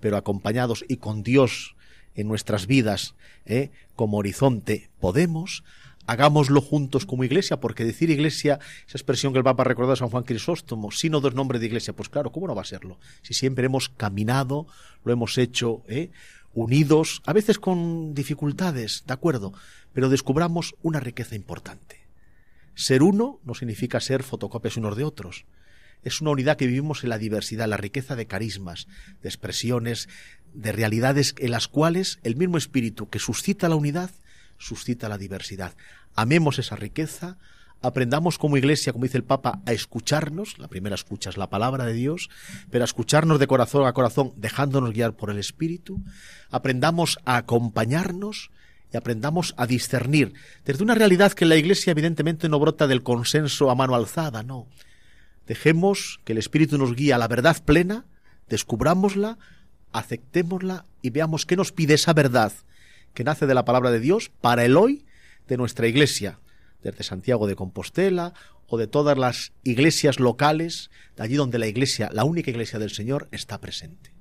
[0.00, 1.74] pero acompañados y con Dios
[2.14, 3.14] en nuestras vidas
[3.46, 3.70] ¿eh?
[3.94, 5.64] como horizonte podemos,
[6.06, 10.08] hagámoslo juntos como iglesia, porque decir iglesia, esa expresión que el Papa recordó a San
[10.08, 12.98] Juan Crisóstomo, sínodo es nombre de iglesia, pues claro, ¿cómo no va a serlo?
[13.22, 14.66] Si siempre hemos caminado,
[15.04, 16.10] lo hemos hecho, ¿eh?
[16.54, 19.52] unidos, a veces con dificultades, de acuerdo,
[19.98, 22.06] pero descubramos una riqueza importante.
[22.76, 25.44] Ser uno no significa ser fotocopias unos de otros.
[26.04, 28.86] Es una unidad que vivimos en la diversidad, la riqueza de carismas,
[29.22, 30.08] de expresiones,
[30.54, 34.12] de realidades en las cuales el mismo espíritu que suscita la unidad
[34.56, 35.74] suscita la diversidad.
[36.14, 37.36] Amemos esa riqueza,
[37.82, 41.86] aprendamos como iglesia, como dice el Papa, a escucharnos, la primera escucha es la palabra
[41.86, 42.30] de Dios,
[42.70, 46.00] pero a escucharnos de corazón a corazón, dejándonos guiar por el Espíritu,
[46.52, 48.52] aprendamos a acompañarnos
[48.92, 50.32] y aprendamos a discernir
[50.64, 54.66] desde una realidad que la iglesia evidentemente no brota del consenso a mano alzada, no.
[55.46, 58.06] Dejemos que el Espíritu nos guíe a la verdad plena,
[58.48, 59.38] descubrámosla,
[59.92, 62.52] aceptémosla y veamos qué nos pide esa verdad
[63.14, 65.04] que nace de la palabra de Dios para el hoy
[65.48, 66.38] de nuestra iglesia,
[66.82, 68.34] desde Santiago de Compostela
[68.66, 72.90] o de todas las iglesias locales, de allí donde la iglesia, la única iglesia del
[72.90, 74.12] Señor, está presente.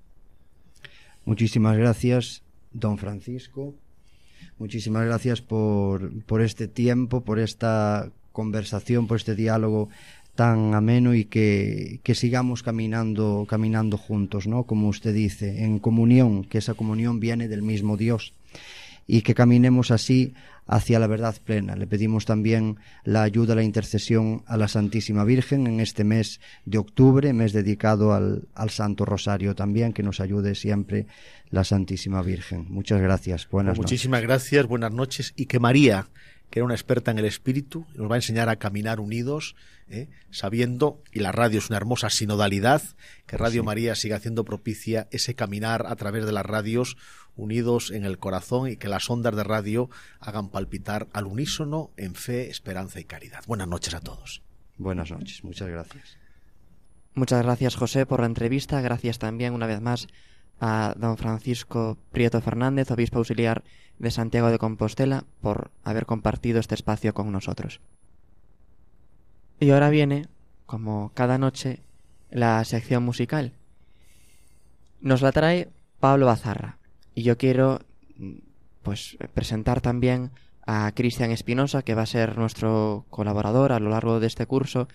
[1.25, 3.75] Muchísimas gracias, don Francisco.
[4.59, 9.89] Muchísimas gracias por, por este tiempo, por esta conversación, por este diálogo
[10.35, 14.63] tan ameno y que, que, sigamos caminando, caminando juntos, ¿no?
[14.63, 18.33] Como usted dice, en comunión, que esa comunión viene del mismo Dios
[19.07, 20.33] y que caminemos así
[20.67, 21.75] hacia la verdad plena.
[21.75, 26.77] Le pedimos también la ayuda, la intercesión a la Santísima Virgen en este mes de
[26.77, 31.07] octubre, mes dedicado al, al Santo Rosario también, que nos ayude siempre
[31.49, 32.65] la Santísima Virgen.
[32.69, 33.47] Muchas gracias.
[33.49, 36.09] Buenas pues Muchísimas gracias, buenas noches y que María
[36.49, 39.55] que era una experta en el espíritu, nos va a enseñar a caminar unidos,
[39.89, 40.07] ¿eh?
[40.31, 42.81] sabiendo, y la radio es una hermosa sinodalidad,
[43.25, 46.97] que Radio María siga haciendo propicia ese caminar a través de las radios
[47.37, 52.15] unidos en el corazón y que las ondas de radio hagan palpitar al unísono en
[52.15, 53.43] fe, esperanza y caridad.
[53.47, 54.41] Buenas noches a todos.
[54.77, 56.17] Buenas noches, muchas gracias.
[57.13, 60.07] Muchas gracias José por la entrevista, gracias también una vez más
[60.59, 63.63] a don Francisco Prieto Fernández, obispo auxiliar
[63.99, 67.79] de Santiago de Compostela, por haber compartido este espacio con nosotros.
[69.59, 70.27] Y ahora viene,
[70.65, 71.81] como cada noche,
[72.29, 73.53] la sección musical.
[75.01, 75.69] Nos la trae
[75.99, 76.77] Pablo Bazarra.
[77.17, 77.79] Y yo quiero
[78.83, 80.29] pues presentar también
[80.67, 84.87] a Cristian Espinosa, que va a ser nuestro colaborador a lo largo de este curso,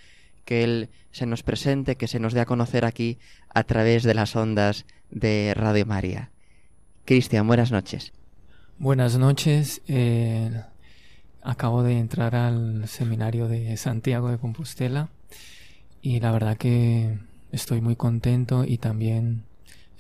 [0.45, 3.19] que él se nos presente, que se nos dé a conocer aquí
[3.53, 6.31] a través de las ondas de Radio María.
[7.07, 8.13] Cristian, buenas noches.
[8.79, 9.83] Buenas noches.
[9.89, 10.63] Eh,
[11.43, 15.09] acabo de entrar al seminario de Santiago de Compostela
[16.01, 17.19] y la verdad que
[17.51, 19.43] estoy muy contento y también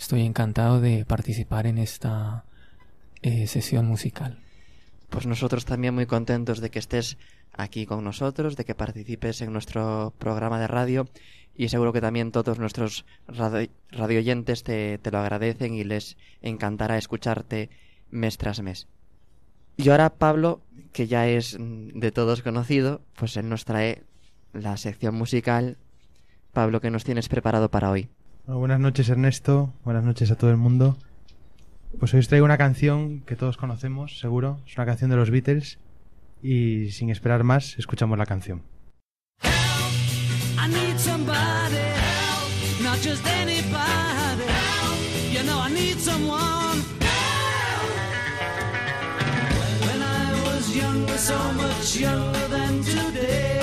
[0.03, 2.45] estoy encantado de participar en esta
[3.23, 4.41] eh, sesión musical.
[5.11, 7.19] Pues nosotros también muy contentos de que estés
[7.53, 11.09] aquí con nosotros, de que participes en nuestro programa de radio
[11.55, 16.99] y seguro que también todos nuestros radio, radioyentes te, te, lo agradecen y les encantará
[16.99, 17.71] escucharte
[18.11, 18.89] mes tras mes.
[19.77, 20.63] Y ahora Pablo,
[20.93, 24.03] que ya es de todos conocido, pues él nos trae
[24.53, 25.79] la sección musical.
[26.53, 28.09] Pablo, ¿qué nos tienes preparado para hoy?
[28.47, 30.97] Buenas noches Ernesto, buenas noches a todo el mundo.
[31.99, 35.31] Pues hoy os traigo una canción que todos conocemos, seguro, es una canción de los
[35.31, 35.79] Beatles
[36.43, 38.63] y sin esperar más, escuchamos la canción.
[51.23, 53.61] So much younger than today,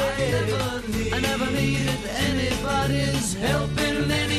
[1.11, 4.38] I never, needed anybody's help in any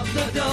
[0.00, 0.49] of the.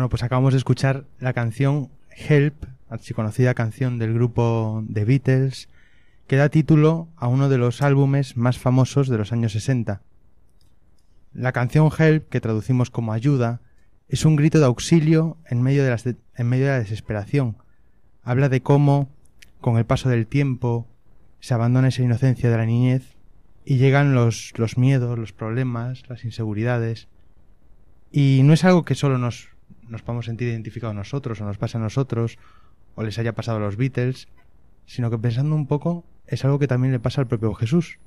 [0.00, 5.68] Bueno, pues acabamos de escuchar la canción Help, archiconocida canción del grupo The Beatles,
[6.26, 10.00] que da título a uno de los álbumes más famosos de los años 60.
[11.34, 13.60] La canción Help, que traducimos como ayuda,
[14.08, 15.90] es un grito de auxilio en medio de,
[16.64, 17.58] la desesperación.
[18.22, 19.10] Habla de cómo,
[19.60, 20.88] con el paso del tiempo,
[21.40, 23.18] se abandona esa inocencia de la niñez
[23.66, 27.08] y llegan los, los miedos, los problemas, las inseguridades.
[28.10, 29.49] Y no es algo que solo nos,
[29.90, 32.38] nos podamos sentir identificados nosotros o nos pasa a nosotros
[32.94, 34.28] o les haya pasado a los Beatles,
[34.86, 37.98] sino que pensando un poco es algo que también le pasa al propio Jesús.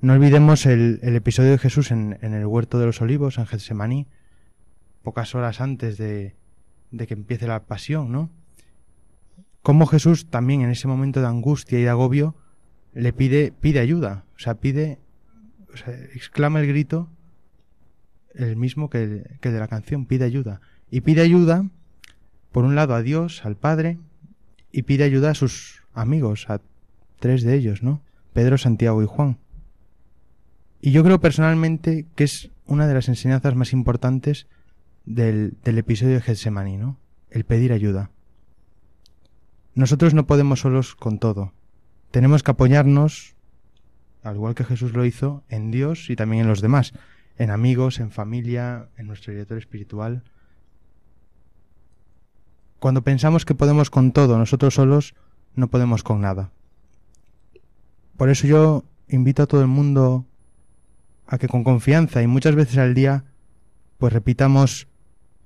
[0.00, 3.46] No olvidemos el, el episodio de Jesús en, en el huerto de los olivos, en
[3.46, 4.06] Getsemaní,
[5.02, 6.34] pocas horas antes de,
[6.90, 8.30] de que empiece la pasión, ¿no?
[9.62, 12.34] Cómo Jesús también en ese momento de angustia y de agobio
[12.94, 14.98] le pide, pide ayuda, o sea, pide,
[15.72, 17.10] o sea, exclama el grito
[18.34, 20.60] el mismo que el, que de la canción, pide ayuda.
[20.90, 21.64] Y pide ayuda,
[22.52, 23.98] por un lado, a Dios, al Padre,
[24.72, 26.60] y pide ayuda a sus amigos, a
[27.18, 28.02] tres de ellos, ¿no?
[28.32, 29.38] Pedro, Santiago y Juan.
[30.80, 34.46] Y yo creo personalmente que es una de las enseñanzas más importantes
[35.04, 36.98] del, del episodio de Getsemaní, ¿no?
[37.30, 38.10] El pedir ayuda.
[39.74, 41.52] Nosotros no podemos solos con todo.
[42.10, 43.34] Tenemos que apoyarnos,
[44.22, 46.92] al igual que Jesús lo hizo, en Dios y también en los demás
[47.40, 50.22] en amigos, en familia, en nuestro director espiritual.
[52.80, 55.14] Cuando pensamos que podemos con todo, nosotros solos
[55.54, 56.50] no podemos con nada.
[58.16, 60.24] Por eso yo invito a todo el mundo
[61.26, 63.24] a que con confianza y muchas veces al día,
[63.98, 64.88] pues repitamos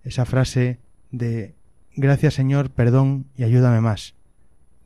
[0.05, 0.79] esa frase
[1.11, 1.57] de
[1.97, 4.15] gracias Señor, perdón y ayúdame más.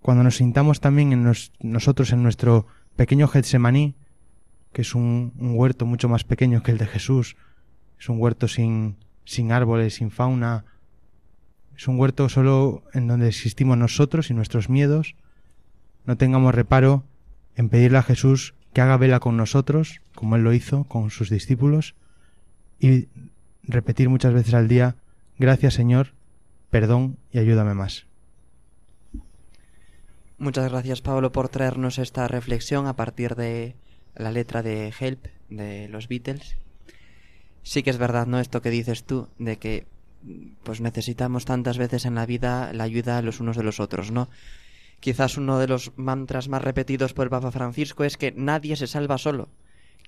[0.01, 1.31] Cuando nos sintamos también
[1.61, 3.95] nosotros en nuestro pequeño Getsemaní,
[4.73, 7.37] que es un, un, huerto mucho más pequeño que el de Jesús,
[8.01, 8.97] es un huerto sin,
[9.27, 10.65] sin árboles, sin fauna,
[11.79, 15.15] es un huerto solo en donde existimos nosotros y nuestros miedos,
[16.07, 17.05] no tengamos reparo
[17.55, 21.31] en pedirle a Jesús que haga vela con nosotros, como Él lo hizo con sus
[21.31, 21.95] discípulos,
[22.81, 23.07] y
[23.63, 24.97] repetir muchas veces al día,
[25.39, 26.15] gracias Señor,
[26.71, 28.07] perdón y ayúdame más.
[30.37, 33.77] Muchas gracias Pablo por traernos esta reflexión a partir de
[34.17, 36.57] la letra de Help de los Beatles.
[37.63, 38.41] Sí que es verdad, ¿no?
[38.41, 39.87] Esto que dices tú, de que
[40.63, 44.29] pues necesitamos tantas veces en la vida la ayuda los unos de los otros, ¿no?
[45.01, 48.87] Quizás uno de los mantras más repetidos por el Papa Francisco es que nadie se
[48.87, 49.49] salva solo,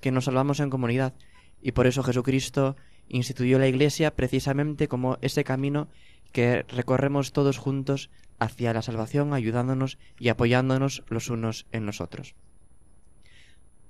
[0.01, 1.13] que nos salvamos en comunidad.
[1.61, 2.75] Y por eso Jesucristo
[3.07, 5.87] instituyó la Iglesia precisamente como ese camino
[6.31, 8.09] que recorremos todos juntos
[8.39, 12.35] hacia la salvación, ayudándonos y apoyándonos los unos en los otros.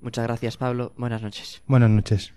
[0.02, 0.94] Muchas gracias, Pablo.
[0.98, 1.62] Buenas noches.
[1.68, 2.34] Buenas noches.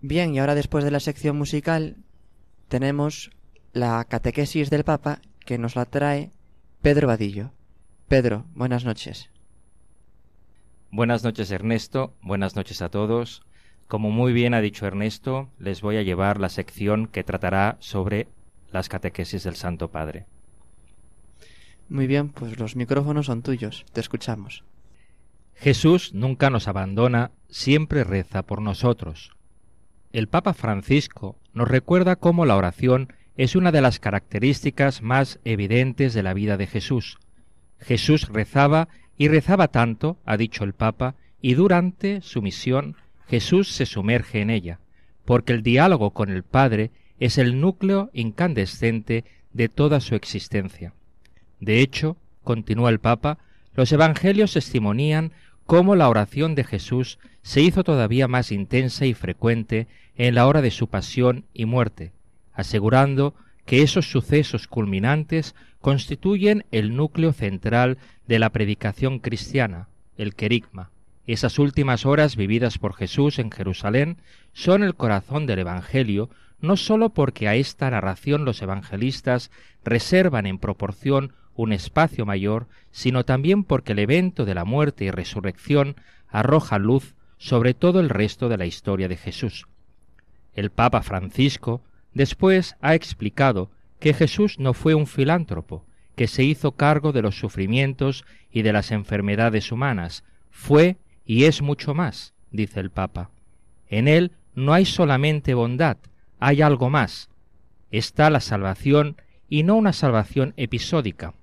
[0.00, 1.96] Bien, y ahora después de la sección musical
[2.68, 3.30] tenemos
[3.72, 6.30] la catequesis del Papa que nos la trae
[6.82, 7.50] Pedro Vadillo.
[8.06, 9.28] Pedro, buenas noches.
[10.90, 13.42] Buenas noches Ernesto, buenas noches a todos.
[13.88, 18.28] Como muy bien ha dicho Ernesto, les voy a llevar la sección que tratará sobre
[18.70, 20.26] las catequesis del Santo Padre.
[21.88, 23.84] Muy bien, pues los micrófonos son tuyos.
[23.92, 24.62] Te escuchamos.
[25.56, 29.32] Jesús nunca nos abandona, siempre reza por nosotros.
[30.12, 36.14] El Papa Francisco nos recuerda cómo la oración es una de las características más evidentes
[36.14, 37.18] de la vida de Jesús.
[37.78, 38.88] Jesús rezaba
[39.18, 42.96] y rezaba tanto, ha dicho el Papa, y durante su misión
[43.28, 44.80] Jesús se sumerge en ella,
[45.24, 46.90] porque el diálogo con el Padre
[47.20, 50.94] es el núcleo incandescente de toda su existencia.
[51.60, 53.38] De hecho, continúa el Papa,
[53.74, 55.32] los Evangelios testimonían
[55.66, 57.18] cómo la oración de Jesús
[57.48, 59.86] se hizo todavía más intensa y frecuente
[60.16, 62.12] en la hora de su pasión y muerte,
[62.52, 63.34] asegurando
[63.64, 67.96] que esos sucesos culminantes constituyen el núcleo central
[68.26, 69.88] de la predicación cristiana,
[70.18, 70.90] el querigma.
[71.26, 74.18] Esas últimas horas vividas por Jesús en Jerusalén
[74.52, 76.28] son el corazón del Evangelio,
[76.60, 79.50] no sólo porque a esta narración los evangelistas
[79.86, 85.10] reservan en proporción un espacio mayor, sino también porque el evento de la muerte y
[85.10, 85.96] resurrección
[86.28, 89.66] arroja luz sobre todo el resto de la historia de Jesús.
[90.54, 91.82] El Papa Francisco
[92.12, 93.70] después ha explicado
[94.00, 95.84] que Jesús no fue un filántropo,
[96.16, 101.62] que se hizo cargo de los sufrimientos y de las enfermedades humanas, fue y es
[101.62, 103.30] mucho más, dice el Papa.
[103.88, 105.96] En él no hay solamente bondad,
[106.40, 107.28] hay algo más.
[107.90, 109.16] Está la salvación
[109.48, 111.34] y no una salvación episódica,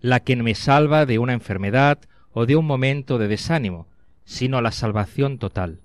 [0.00, 1.98] la que me salva de una enfermedad
[2.32, 3.86] o de un momento de desánimo,
[4.24, 5.80] sino la salvación total.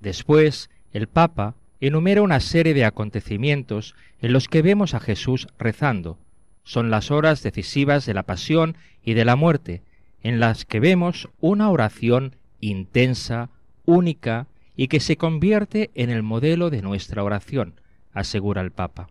[0.00, 6.18] Después, el Papa enumera una serie de acontecimientos en los que vemos a Jesús rezando.
[6.64, 9.82] Son las horas decisivas de la pasión y de la muerte,
[10.22, 13.50] en las que vemos una oración intensa,
[13.84, 14.46] única,
[14.76, 17.80] y que se convierte en el modelo de nuestra oración,
[18.12, 19.08] asegura el Papa.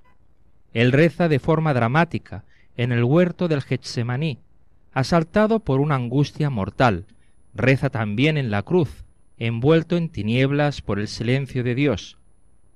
[0.73, 2.45] Él reza de forma dramática
[2.77, 4.39] en el huerto del Getsemaní,
[4.93, 7.05] asaltado por una angustia mortal,
[7.53, 9.03] reza también en la cruz,
[9.37, 12.17] envuelto en tinieblas por el silencio de Dios.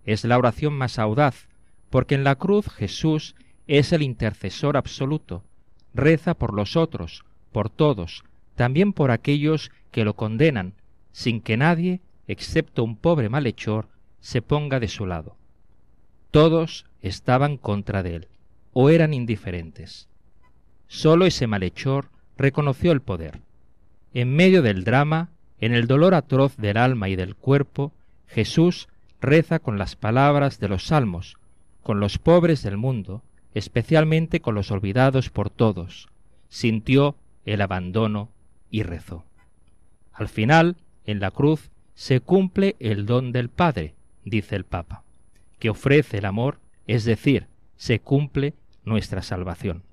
[0.05, 1.47] Es la oración más audaz,
[1.89, 3.36] porque en la cruz Jesús
[3.67, 5.43] es el intercesor absoluto,
[5.93, 8.23] reza por los otros, por todos,
[8.55, 10.73] también por aquellos que lo condenan,
[11.11, 13.88] sin que nadie, excepto un pobre malhechor,
[14.19, 15.36] se ponga de su lado.
[16.32, 18.28] Todos estaban contra de él,
[18.73, 20.09] o eran indiferentes.
[20.88, 23.44] Sólo ese malhechor reconoció el poder.
[24.16, 27.91] En medio del drama, en el dolor atroz del alma y del cuerpo,
[28.28, 28.88] Jesús
[29.20, 31.36] reza con las palabras de los salmos,
[31.84, 36.07] con los pobres del mundo, especialmente con los olvidados por todos,
[36.47, 38.30] sintió el abandono
[38.72, 39.26] y rezó.
[40.13, 45.03] Al final, en la cruz, se cumple el don del Padre, dice el Papa,
[45.59, 48.53] que ofrece el amor, es decir, se cumple
[48.86, 49.84] nuestra salvación.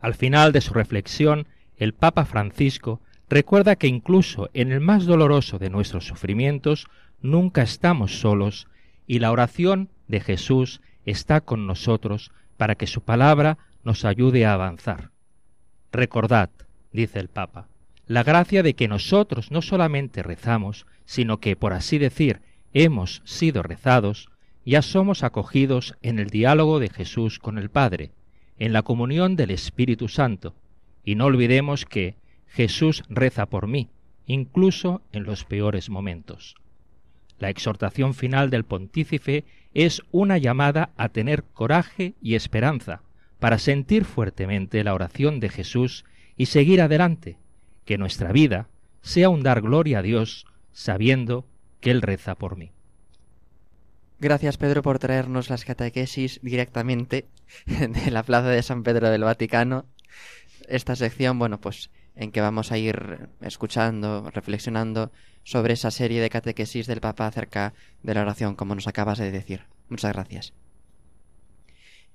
[0.00, 1.46] Al final de su reflexión,
[1.82, 6.86] el Papa Francisco recuerda que incluso en el más doloroso de nuestros sufrimientos
[7.20, 8.68] nunca estamos solos
[9.08, 14.52] y la oración de Jesús está con nosotros para que su palabra nos ayude a
[14.52, 15.10] avanzar.
[15.90, 16.50] Recordad,
[16.92, 17.66] dice el Papa,
[18.06, 23.64] la gracia de que nosotros no solamente rezamos, sino que, por así decir, hemos sido
[23.64, 24.28] rezados,
[24.64, 28.12] ya somos acogidos en el diálogo de Jesús con el Padre,
[28.56, 30.54] en la comunión del Espíritu Santo,
[31.04, 33.88] y no olvidemos que Jesús reza por mí,
[34.26, 36.54] incluso en los peores momentos.
[37.38, 39.44] La exhortación final del pontífice
[39.74, 43.02] es una llamada a tener coraje y esperanza
[43.40, 46.04] para sentir fuertemente la oración de Jesús
[46.36, 47.38] y seguir adelante,
[47.84, 48.68] que nuestra vida
[49.00, 51.44] sea un dar gloria a Dios sabiendo
[51.80, 52.70] que Él reza por mí.
[54.20, 57.26] Gracias Pedro por traernos las catequesis directamente
[57.66, 59.86] de la Plaza de San Pedro del Vaticano.
[60.72, 65.12] Esta sección, bueno, pues en que vamos a ir escuchando, reflexionando
[65.44, 69.30] sobre esa serie de catequesis del Papa acerca de la oración, como nos acabas de
[69.30, 69.66] decir.
[69.90, 70.54] Muchas gracias.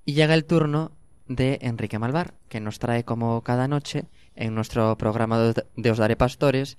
[0.04, 0.90] Y llega el turno
[1.28, 6.16] de Enrique Malvar, que nos trae como cada noche en nuestro programa de Os Daré
[6.16, 6.78] Pastores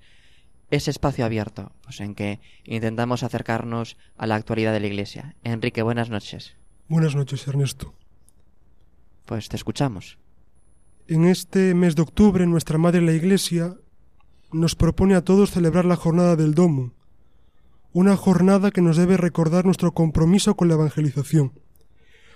[0.72, 5.38] ese espacio abierto, pues en que intentamos acercarnos a la actualidad de la Iglesia.
[5.46, 6.58] Enrique, buenas noches.
[6.90, 7.96] Buenas noches, Ernesto.
[9.24, 10.18] Pues te escuchamos.
[11.10, 13.76] En este mes de octubre, nuestra Madre la Iglesia
[14.52, 16.94] nos propone a todos celebrar la jornada del Domo,
[17.94, 21.54] una jornada que nos debe recordar nuestro compromiso con la evangelización.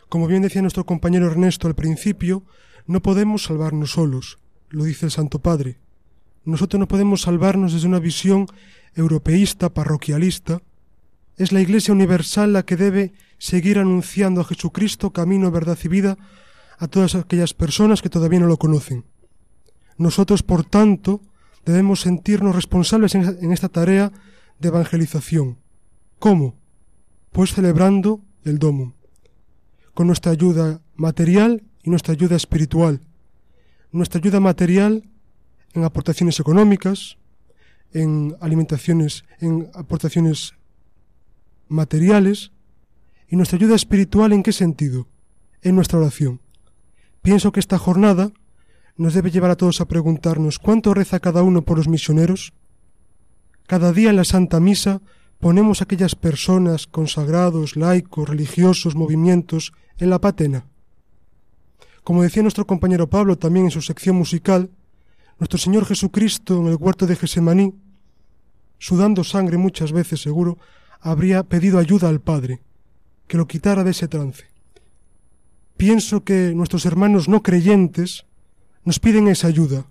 [0.10, 2.46] Como bien decía nuestro compañero Ernesto al principio,
[2.88, 5.78] no podemos salvarnos solos, lo dice el Santo Padre.
[6.44, 8.48] Nosotros no podemos salvarnos desde una visión
[8.96, 10.64] europeísta, parroquialista.
[11.38, 16.18] Es la Iglesia universal la que debe seguir anunciando a Jesucristo, camino, verdad y vida,
[16.84, 19.06] a todas aquellas personas que todavía no lo conocen.
[19.98, 21.22] Nosotros, por tanto,
[21.66, 24.12] debemos sentirnos responsables en esta tarea
[24.60, 25.60] de evangelización.
[26.20, 26.60] ¿Cómo?
[27.32, 28.96] Pues celebrando el Domo,
[29.94, 33.00] con nuestra ayuda material y nuestra ayuda espiritual.
[33.94, 35.10] Nuestra ayuda material
[35.74, 37.18] en aportaciones económicas,
[37.94, 40.54] en alimentaciones, en aportaciones
[41.70, 42.52] materiales,
[43.30, 45.08] y nuestra ayuda espiritual en qué sentido?
[45.62, 46.43] En nuestra oración.
[47.24, 48.32] Pienso que esta jornada
[48.98, 52.52] nos debe llevar a todos a preguntarnos ¿cuánto reza cada uno por los misioneros?
[53.66, 55.02] Cada día en la Santa Misa
[55.40, 60.66] ponemos aquellas personas, consagrados, laicos, religiosos, movimientos, en la patena.
[62.04, 64.70] Como decía nuestro compañero Pablo también en su sección musical,
[65.40, 67.74] nuestro Señor Jesucristo en el huerto de Gesemaní,
[68.80, 70.58] sudando sangre muchas veces seguro,
[71.00, 72.62] habría pedido ayuda al Padre,
[73.28, 74.53] que lo quitara de ese trance.
[75.78, 78.26] Pienso que nuestros hermanos no creyentes
[78.86, 79.86] nos piden esa ayuda,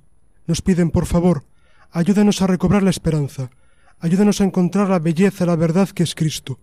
[0.47, 1.45] nos piden, por favor,
[1.91, 3.51] ayúdanos a recobrar la esperanza,
[3.99, 6.59] ayúdanos a encontrar la belleza, la verdad que es Cristo.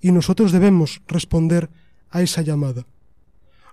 [0.00, 1.70] Y nosotros debemos responder
[2.10, 2.86] a esa llamada.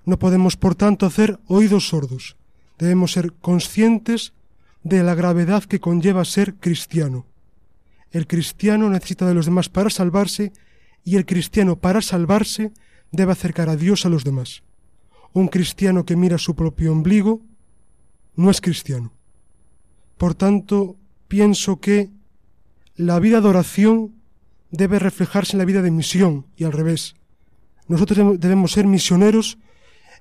[0.06, 2.36] No podemos, por tanto, hacer oídos sordos.
[2.78, 4.34] Debemos ser conscientes
[4.84, 7.26] de la gravedad que conlleva ser cristiano.
[8.12, 10.52] El cristiano necesita de los demás para salvarse
[11.04, 12.72] y el cristiano para salvarse
[13.12, 14.64] debe acercar a Dios a los demás.
[15.34, 17.42] Un cristiano que mira su propio ombligo
[18.36, 19.14] no es cristiano.
[20.18, 20.98] Por tanto,
[21.28, 22.10] pienso que
[22.96, 24.16] la vida de oración
[24.70, 27.16] debe reflejarse en la vida de misión y al revés.
[27.88, 29.58] Nosotros debemos ser misioneros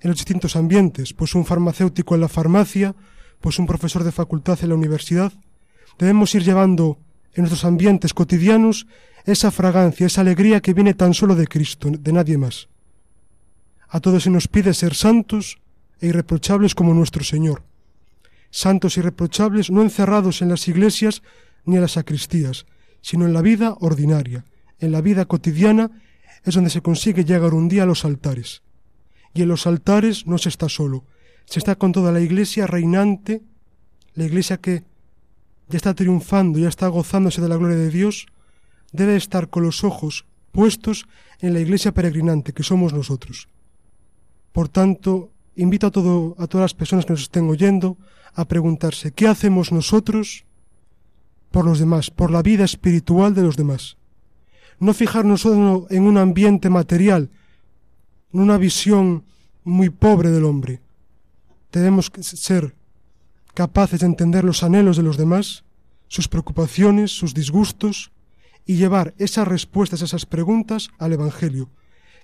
[0.01, 2.97] en los distintos ambientes, pues un farmacéutico en la farmacia,
[3.41, 5.33] pues un profesor de facultad en la universidad.
[5.99, 6.99] Debemos ir llevando
[7.35, 8.87] en nuestros ambientes cotidianos
[9.25, 12.70] esa fragancia, esa alegría que viene tan solo de Cristo, de nadie más.
[13.91, 15.59] A todos se nos pide ser santos
[15.99, 17.65] e irreprochables como nuestro Señor.
[18.51, 21.23] Santos y irreprochables no encerrados en las iglesias
[21.65, 22.67] ni en las sacristías,
[23.03, 24.45] sino en la vida ordinaria,
[24.79, 25.91] en la vida cotidiana
[26.45, 28.63] es donde se consigue llegar un día a los altares.
[29.35, 31.05] Y en los altares no se está solo,
[31.45, 33.43] se está con toda la iglesia reinante,
[34.15, 34.85] la iglesia que
[35.69, 38.27] ya está triunfando, ya está gozándose de la gloria de Dios,
[38.93, 41.07] debe estar con los ojos puestos
[41.41, 43.49] en la iglesia peregrinante que somos nosotros.
[44.53, 47.97] Por tanto, invito a, todo, a todas las personas que nos estén oyendo
[48.35, 50.45] a preguntarse, ¿qué hacemos nosotros
[51.51, 53.97] por los demás, por la vida espiritual de los demás?
[54.79, 57.31] No fijarnos solo en un ambiente material,
[58.33, 59.25] en una visión
[59.65, 60.81] muy pobre del hombre.
[61.73, 62.75] Debemos ser
[63.55, 65.65] capaces de entender los anhelos de los demás,
[66.09, 68.11] sus preocupaciones, sus disgustos,
[68.67, 71.69] y llevar esas respuestas esas preguntas al Evangelio,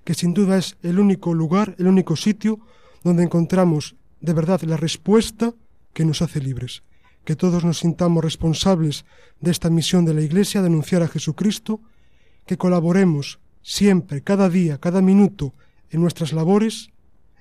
[0.06, 2.60] que sin duda es el único lugar, el único sitio
[3.02, 5.52] donde encontramos de verdad la respuesta
[5.92, 6.84] que nos hace libres.
[7.24, 9.04] Que todos nos sintamos responsables
[9.40, 11.80] de esta misión de la Iglesia, de anunciar a Jesucristo,
[12.46, 15.54] que colaboremos siempre, cada día, cada minuto,
[15.90, 16.90] en nuestras labores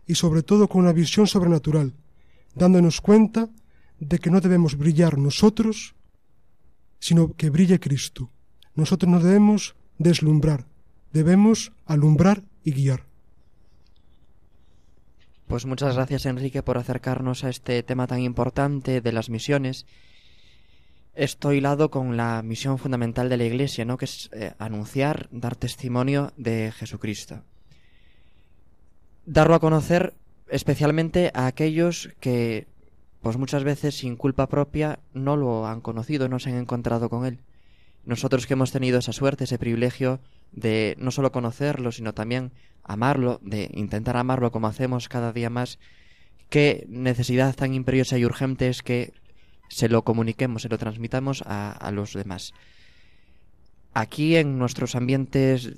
[0.07, 1.93] y sobre todo con una visión sobrenatural,
[2.55, 3.47] dándonos cuenta
[3.99, 5.93] de que no debemos brillar nosotros,
[6.99, 8.32] sino que brille Cristo.
[8.74, 10.66] Nosotros no debemos deslumbrar,
[11.13, 12.89] debemos alumbrar y.
[15.47, 19.86] Pues muchas gracias Enrique por acercarnos a este tema tan importante de las misiones.
[21.13, 23.97] Esto hilado con la misión fundamental de la Iglesia, ¿no?
[23.97, 27.43] que es eh, anunciar, dar testimonio de Jesucristo.
[29.26, 30.16] Darlo a conocer
[30.49, 32.68] especialmente a aquellos que,
[33.22, 37.26] pues muchas veces sin culpa propia, no lo han conocido, no se han encontrado con
[37.26, 37.39] él.
[38.03, 40.20] Nosotros que hemos tenido esa suerte, ese privilegio
[40.52, 42.52] de no solo conocerlo, sino también
[42.84, 45.80] amarlo, de intentar amarlo como hacemos cada día más,
[46.50, 49.14] qué necesidad tan imperiosa y urgente es que
[49.70, 52.54] se lo comuniquemos, se lo transmitamos a, a los demás.
[53.93, 55.74] Aquí en nuestros ambientes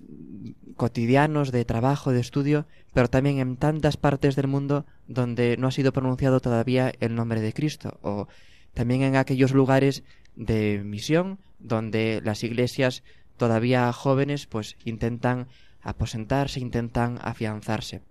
[0.76, 5.72] cotidianos de trabajo, de estudio, pero también en tantas partes del mundo donde no ha
[5.72, 8.28] sido pronunciado todavía el nombre de Cristo, o
[8.74, 10.04] también en aquellos lugares
[10.36, 13.04] de misión donde las iglesias
[13.38, 15.48] todavía jóvenes pues intentan
[15.82, 18.02] aposentarse, intentan afianzarse.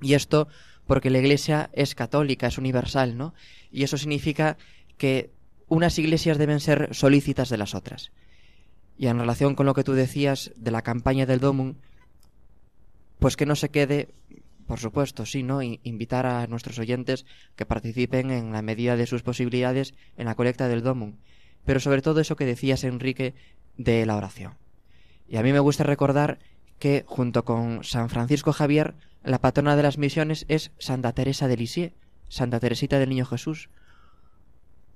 [0.00, 0.48] Y esto
[0.86, 3.34] porque la Iglesia es católica, es universal, ¿no?
[3.70, 4.56] Y eso significa
[4.98, 5.30] que
[5.68, 8.12] unas iglesias deben ser solícitas de las otras.
[8.98, 11.74] Y en relación con lo que tú decías de la campaña del Domum,
[13.18, 14.08] pues que no se quede,
[14.66, 15.60] por supuesto, sí, ¿no?
[15.62, 17.26] Invitar a nuestros oyentes
[17.56, 21.16] que participen en la medida de sus posibilidades en la colecta del Domum.
[21.64, 23.34] Pero sobre todo eso que decías, Enrique,
[23.76, 24.54] de la oración.
[25.28, 26.38] Y a mí me gusta recordar
[26.78, 31.56] que junto con San Francisco Javier, la patrona de las misiones es Santa Teresa de
[31.56, 31.94] Lisieux,
[32.28, 33.70] Santa Teresita del Niño Jesús,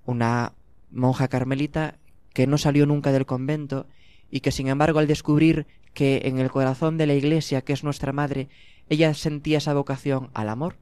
[0.05, 0.53] una
[0.91, 1.99] monja carmelita
[2.33, 3.87] que no salió nunca del convento
[4.31, 7.83] y que sin embargo al descubrir que en el corazón de la Iglesia, que es
[7.83, 8.49] nuestra madre,
[8.89, 10.77] ella sentía esa vocación al amor,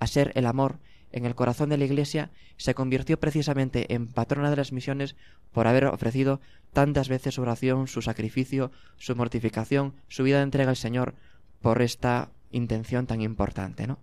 [0.00, 0.78] a ser el amor
[1.12, 5.16] en el corazón de la Iglesia, se convirtió precisamente en patrona de las misiones
[5.52, 6.40] por haber ofrecido
[6.72, 11.14] tantas veces su oración, su sacrificio, su mortificación, su vida de entrega al Señor
[11.60, 13.98] por esta intención tan importante, ¿no?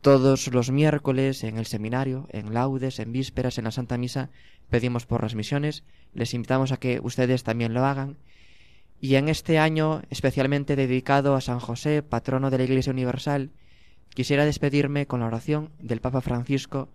[0.00, 4.30] Todos los miércoles en el seminario, en laudes, en vísperas, en la Santa Misa,
[4.70, 5.82] pedimos por las misiones,
[6.14, 8.16] les invitamos a que ustedes también lo hagan.
[9.00, 13.50] Y en este año especialmente dedicado a San José, patrono de la Iglesia Universal,
[14.14, 16.88] quisiera despedirme con la oración del Papa Francisco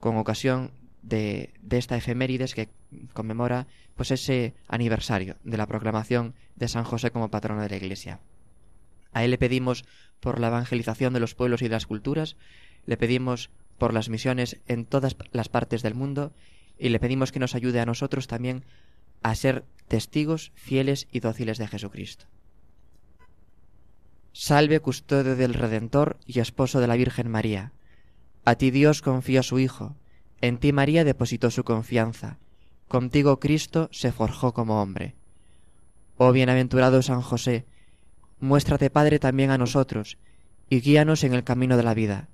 [0.00, 0.70] con ocasión
[1.02, 2.68] de, esta efemérides que
[3.12, 8.20] conmemora pues ese aniversario de la proclamación de San José como patrono de la Iglesia.
[9.12, 9.84] A él le pedimos
[10.20, 12.36] por la evangelización de los pueblos y de las culturas,
[12.86, 16.32] le pedimos por las misiones en todas las partes del mundo
[16.78, 18.64] y le pedimos que nos ayude a nosotros también
[19.22, 22.26] a ser testigos fieles y dóciles de Jesucristo.
[24.36, 27.70] Salve custodio del Redentor y esposo de la Virgen María.
[28.44, 29.94] A ti Dios confía a su Hijo,
[30.40, 32.38] en ti María depositó su confianza,
[32.88, 35.14] contigo Cristo se forjó como hombre.
[36.16, 37.64] Oh bienaventurado San José,
[38.40, 40.18] muéstrate Padre también a nosotros,
[40.68, 42.28] y guíanos en el camino de la vida.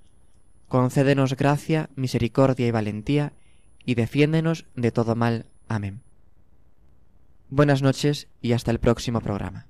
[0.69, 3.35] Concédenos gracia, misericordia y valentía,
[3.85, 5.45] y defiéndenos de todo mal.
[5.69, 6.01] Amén.
[7.51, 9.70] Buenas noches y hasta el próximo programa.